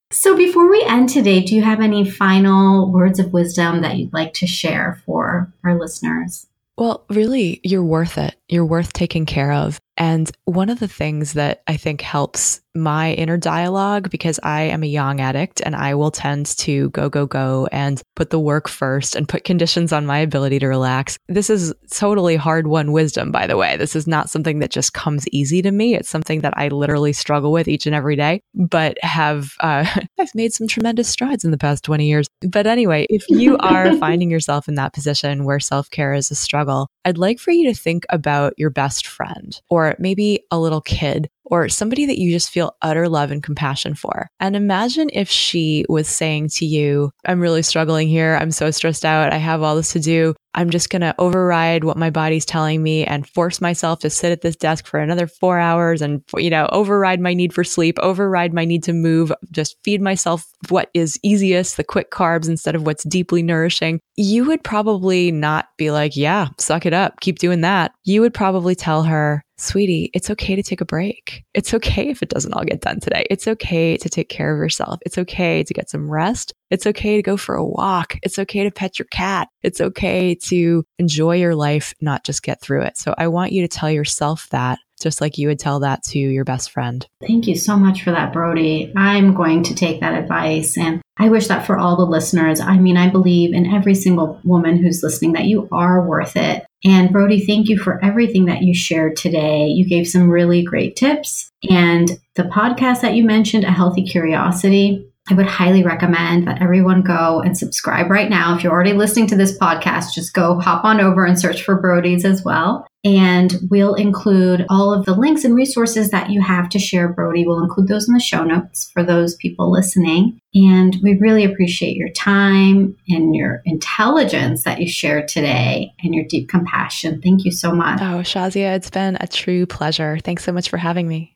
so 0.12 0.36
before 0.36 0.70
we 0.70 0.82
end 0.84 1.08
today, 1.08 1.40
do 1.42 1.54
you 1.54 1.62
have 1.62 1.80
any 1.80 2.08
final 2.08 2.92
words 2.92 3.18
of 3.18 3.32
wisdom 3.32 3.82
that 3.82 3.96
you'd 3.96 4.12
like 4.12 4.34
to 4.34 4.46
share 4.46 5.02
for 5.04 5.52
our 5.64 5.78
listeners? 5.78 6.46
Well, 6.76 7.04
really, 7.08 7.60
you're 7.62 7.84
worth 7.84 8.18
it. 8.18 8.34
You're 8.48 8.66
worth 8.66 8.92
taking 8.92 9.26
care 9.26 9.52
of. 9.52 9.80
And 9.96 10.30
one 10.44 10.70
of 10.70 10.80
the 10.80 10.88
things 10.88 11.34
that 11.34 11.62
I 11.66 11.76
think 11.76 12.00
helps 12.00 12.60
my 12.74 13.12
inner 13.12 13.36
dialogue, 13.36 14.10
because 14.10 14.40
I 14.42 14.62
am 14.62 14.82
a 14.82 14.86
yang 14.86 15.20
addict 15.20 15.60
and 15.64 15.76
I 15.76 15.94
will 15.94 16.10
tend 16.10 16.46
to 16.58 16.90
go, 16.90 17.08
go, 17.08 17.24
go 17.24 17.68
and 17.70 18.02
put 18.16 18.30
the 18.30 18.40
work 18.40 18.68
first 18.68 19.14
and 19.14 19.28
put 19.28 19.44
conditions 19.44 19.92
on 19.92 20.06
my 20.06 20.18
ability 20.18 20.58
to 20.58 20.66
relax. 20.66 21.16
This 21.28 21.50
is 21.50 21.72
totally 21.90 22.34
hard 22.34 22.66
won 22.66 22.90
wisdom, 22.90 23.30
by 23.30 23.46
the 23.46 23.56
way. 23.56 23.76
This 23.76 23.94
is 23.94 24.08
not 24.08 24.28
something 24.28 24.58
that 24.58 24.72
just 24.72 24.92
comes 24.92 25.28
easy 25.28 25.62
to 25.62 25.70
me. 25.70 25.94
It's 25.94 26.08
something 26.08 26.40
that 26.40 26.54
I 26.56 26.68
literally 26.68 27.12
struggle 27.12 27.52
with 27.52 27.68
each 27.68 27.86
and 27.86 27.94
every 27.94 28.16
day, 28.16 28.42
but 28.54 28.98
have, 29.02 29.52
uh, 29.60 29.86
I've 30.18 30.34
made 30.34 30.52
some 30.52 30.66
tremendous 30.66 31.08
strides 31.08 31.44
in 31.44 31.52
the 31.52 31.58
past 31.58 31.84
20 31.84 32.08
years. 32.08 32.26
But 32.40 32.66
anyway, 32.66 33.06
if 33.08 33.24
you 33.28 33.56
are 33.58 33.96
finding 33.98 34.30
yourself 34.30 34.66
in 34.66 34.74
that 34.74 34.94
position 34.94 35.44
where 35.44 35.60
self 35.60 35.90
care 35.90 36.12
is 36.12 36.30
a 36.32 36.34
struggle, 36.34 36.88
I'd 37.04 37.18
like 37.18 37.38
for 37.38 37.52
you 37.52 37.72
to 37.72 37.78
think 37.78 38.04
about 38.08 38.54
your 38.56 38.70
best 38.70 39.06
friend 39.06 39.60
or 39.84 39.96
maybe 39.98 40.40
a 40.50 40.58
little 40.58 40.80
kid 40.80 41.28
or 41.44 41.68
somebody 41.68 42.06
that 42.06 42.18
you 42.18 42.30
just 42.30 42.50
feel 42.50 42.74
utter 42.82 43.08
love 43.08 43.30
and 43.30 43.42
compassion 43.42 43.94
for. 43.94 44.28
And 44.40 44.56
imagine 44.56 45.10
if 45.12 45.28
she 45.28 45.84
was 45.88 46.08
saying 46.08 46.48
to 46.54 46.66
you, 46.66 47.10
I'm 47.26 47.40
really 47.40 47.62
struggling 47.62 48.08
here. 48.08 48.38
I'm 48.40 48.50
so 48.50 48.70
stressed 48.70 49.04
out. 49.04 49.32
I 49.32 49.36
have 49.36 49.62
all 49.62 49.76
this 49.76 49.92
to 49.92 50.00
do. 50.00 50.34
I'm 50.54 50.70
just 50.70 50.88
going 50.88 51.02
to 51.02 51.14
override 51.18 51.84
what 51.84 51.96
my 51.96 52.10
body's 52.10 52.46
telling 52.46 52.82
me 52.82 53.04
and 53.04 53.28
force 53.28 53.60
myself 53.60 53.98
to 54.00 54.10
sit 54.10 54.32
at 54.32 54.40
this 54.40 54.56
desk 54.56 54.86
for 54.86 55.00
another 55.00 55.26
four 55.26 55.58
hours 55.58 56.00
and, 56.00 56.22
you 56.36 56.48
know, 56.48 56.68
override 56.70 57.20
my 57.20 57.34
need 57.34 57.52
for 57.52 57.64
sleep, 57.64 57.98
override 57.98 58.54
my 58.54 58.64
need 58.64 58.84
to 58.84 58.92
move, 58.92 59.32
just 59.50 59.76
feed 59.84 60.00
myself 60.00 60.46
what 60.70 60.90
is 60.94 61.18
easiest, 61.22 61.76
the 61.76 61.84
quick 61.84 62.10
carbs 62.10 62.48
instead 62.48 62.74
of 62.74 62.86
what's 62.86 63.04
deeply 63.04 63.42
nourishing. 63.42 64.00
You 64.16 64.44
would 64.44 64.62
probably 64.62 65.32
not 65.32 65.66
be 65.76 65.90
like, 65.90 66.16
yeah, 66.16 66.48
suck 66.58 66.86
it 66.86 66.92
up, 66.92 67.20
keep 67.20 67.38
doing 67.38 67.62
that. 67.62 67.92
You 68.04 68.20
would 68.20 68.34
probably 68.34 68.74
tell 68.74 69.02
her, 69.04 69.42
sweetie, 69.56 70.10
it's 70.14 70.30
okay 70.30 70.56
to 70.56 70.62
take 70.62 70.80
a 70.80 70.84
break. 70.84 71.44
It's 71.54 71.74
okay 71.74 72.08
if 72.08 72.22
it 72.22 72.28
doesn't 72.28 72.52
all 72.52 72.64
get 72.64 72.80
done 72.80 73.00
today. 73.00 73.26
It's 73.30 73.48
okay 73.48 73.96
to 73.96 74.08
take 74.08 74.28
care 74.28 74.52
of 74.52 74.58
yourself. 74.58 75.00
It's 75.06 75.18
okay 75.18 75.62
to 75.62 75.74
get 75.74 75.90
some 75.90 76.10
rest. 76.10 76.52
It's 76.70 76.86
okay 76.86 77.16
to 77.16 77.22
go 77.22 77.36
for 77.36 77.54
a 77.54 77.64
walk. 77.64 78.16
It's 78.22 78.38
okay 78.38 78.64
to 78.64 78.70
pet 78.70 78.98
your 78.98 79.06
cat. 79.06 79.48
It's 79.62 79.80
okay 79.80 80.34
to 80.46 80.84
enjoy 80.98 81.36
your 81.36 81.54
life, 81.54 81.94
not 82.00 82.24
just 82.24 82.42
get 82.42 82.60
through 82.60 82.82
it. 82.82 82.96
So 82.96 83.14
I 83.16 83.28
want 83.28 83.52
you 83.52 83.62
to 83.62 83.68
tell 83.68 83.90
yourself 83.90 84.48
that 84.50 84.78
just 85.04 85.20
like 85.20 85.36
you 85.36 85.48
would 85.48 85.58
tell 85.60 85.80
that 85.80 86.02
to 86.02 86.18
your 86.18 86.44
best 86.44 86.70
friend. 86.70 87.06
Thank 87.20 87.46
you 87.46 87.54
so 87.54 87.76
much 87.76 88.02
for 88.02 88.10
that, 88.10 88.32
Brodie. 88.32 88.90
I'm 88.96 89.34
going 89.34 89.62
to 89.64 89.74
take 89.74 90.00
that 90.00 90.14
advice 90.14 90.78
and 90.78 91.02
I 91.18 91.28
wish 91.28 91.46
that 91.48 91.66
for 91.66 91.78
all 91.78 91.96
the 91.96 92.06
listeners. 92.06 92.58
I 92.58 92.78
mean, 92.78 92.96
I 92.96 93.10
believe 93.10 93.54
in 93.54 93.72
every 93.72 93.94
single 93.94 94.40
woman 94.44 94.78
who's 94.78 95.02
listening 95.02 95.34
that 95.34 95.44
you 95.44 95.68
are 95.70 96.08
worth 96.08 96.36
it. 96.36 96.64
And 96.84 97.12
Brodie, 97.12 97.44
thank 97.44 97.68
you 97.68 97.78
for 97.78 98.02
everything 98.02 98.46
that 98.46 98.62
you 98.62 98.74
shared 98.74 99.16
today. 99.16 99.66
You 99.66 99.86
gave 99.86 100.08
some 100.08 100.30
really 100.30 100.64
great 100.64 100.96
tips. 100.96 101.50
And 101.68 102.18
the 102.34 102.44
podcast 102.44 103.02
that 103.02 103.14
you 103.14 103.24
mentioned, 103.24 103.64
A 103.64 103.70
Healthy 103.70 104.04
Curiosity, 104.06 105.06
I 105.30 105.34
would 105.34 105.46
highly 105.46 105.82
recommend 105.82 106.48
that 106.48 106.60
everyone 106.60 107.02
go 107.02 107.40
and 107.40 107.56
subscribe 107.56 108.10
right 108.10 108.28
now. 108.28 108.56
If 108.56 108.62
you're 108.62 108.72
already 108.72 108.92
listening 108.94 109.26
to 109.28 109.36
this 109.36 109.56
podcast, 109.58 110.14
just 110.14 110.34
go 110.34 110.58
hop 110.58 110.84
on 110.84 111.00
over 111.00 111.24
and 111.24 111.38
search 111.38 111.62
for 111.62 111.80
Brodie's 111.80 112.24
as 112.24 112.42
well. 112.42 112.86
And 113.04 113.54
we'll 113.70 113.94
include 113.94 114.64
all 114.70 114.92
of 114.92 115.04
the 115.04 115.14
links 115.14 115.44
and 115.44 115.54
resources 115.54 116.10
that 116.10 116.30
you 116.30 116.40
have 116.40 116.70
to 116.70 116.78
share, 116.78 117.12
Brodie. 117.12 117.46
We'll 117.46 117.62
include 117.62 117.88
those 117.88 118.08
in 118.08 118.14
the 118.14 118.20
show 118.20 118.44
notes 118.44 118.90
for 118.92 119.04
those 119.04 119.36
people 119.36 119.70
listening. 119.70 120.40
And 120.54 120.96
we 121.02 121.18
really 121.18 121.44
appreciate 121.44 121.96
your 121.96 122.10
time 122.10 122.96
and 123.08 123.34
your 123.34 123.60
intelligence 123.66 124.64
that 124.64 124.80
you 124.80 124.88
shared 124.88 125.28
today 125.28 125.92
and 126.02 126.14
your 126.14 126.24
deep 126.24 126.48
compassion. 126.48 127.20
Thank 127.20 127.44
you 127.44 127.50
so 127.50 127.72
much. 127.72 128.00
Oh, 128.00 128.22
Shazia, 128.22 128.74
it's 128.76 128.90
been 128.90 129.18
a 129.20 129.26
true 129.26 129.66
pleasure. 129.66 130.18
Thanks 130.22 130.44
so 130.44 130.52
much 130.52 130.70
for 130.70 130.78
having 130.78 131.06
me. 131.06 131.34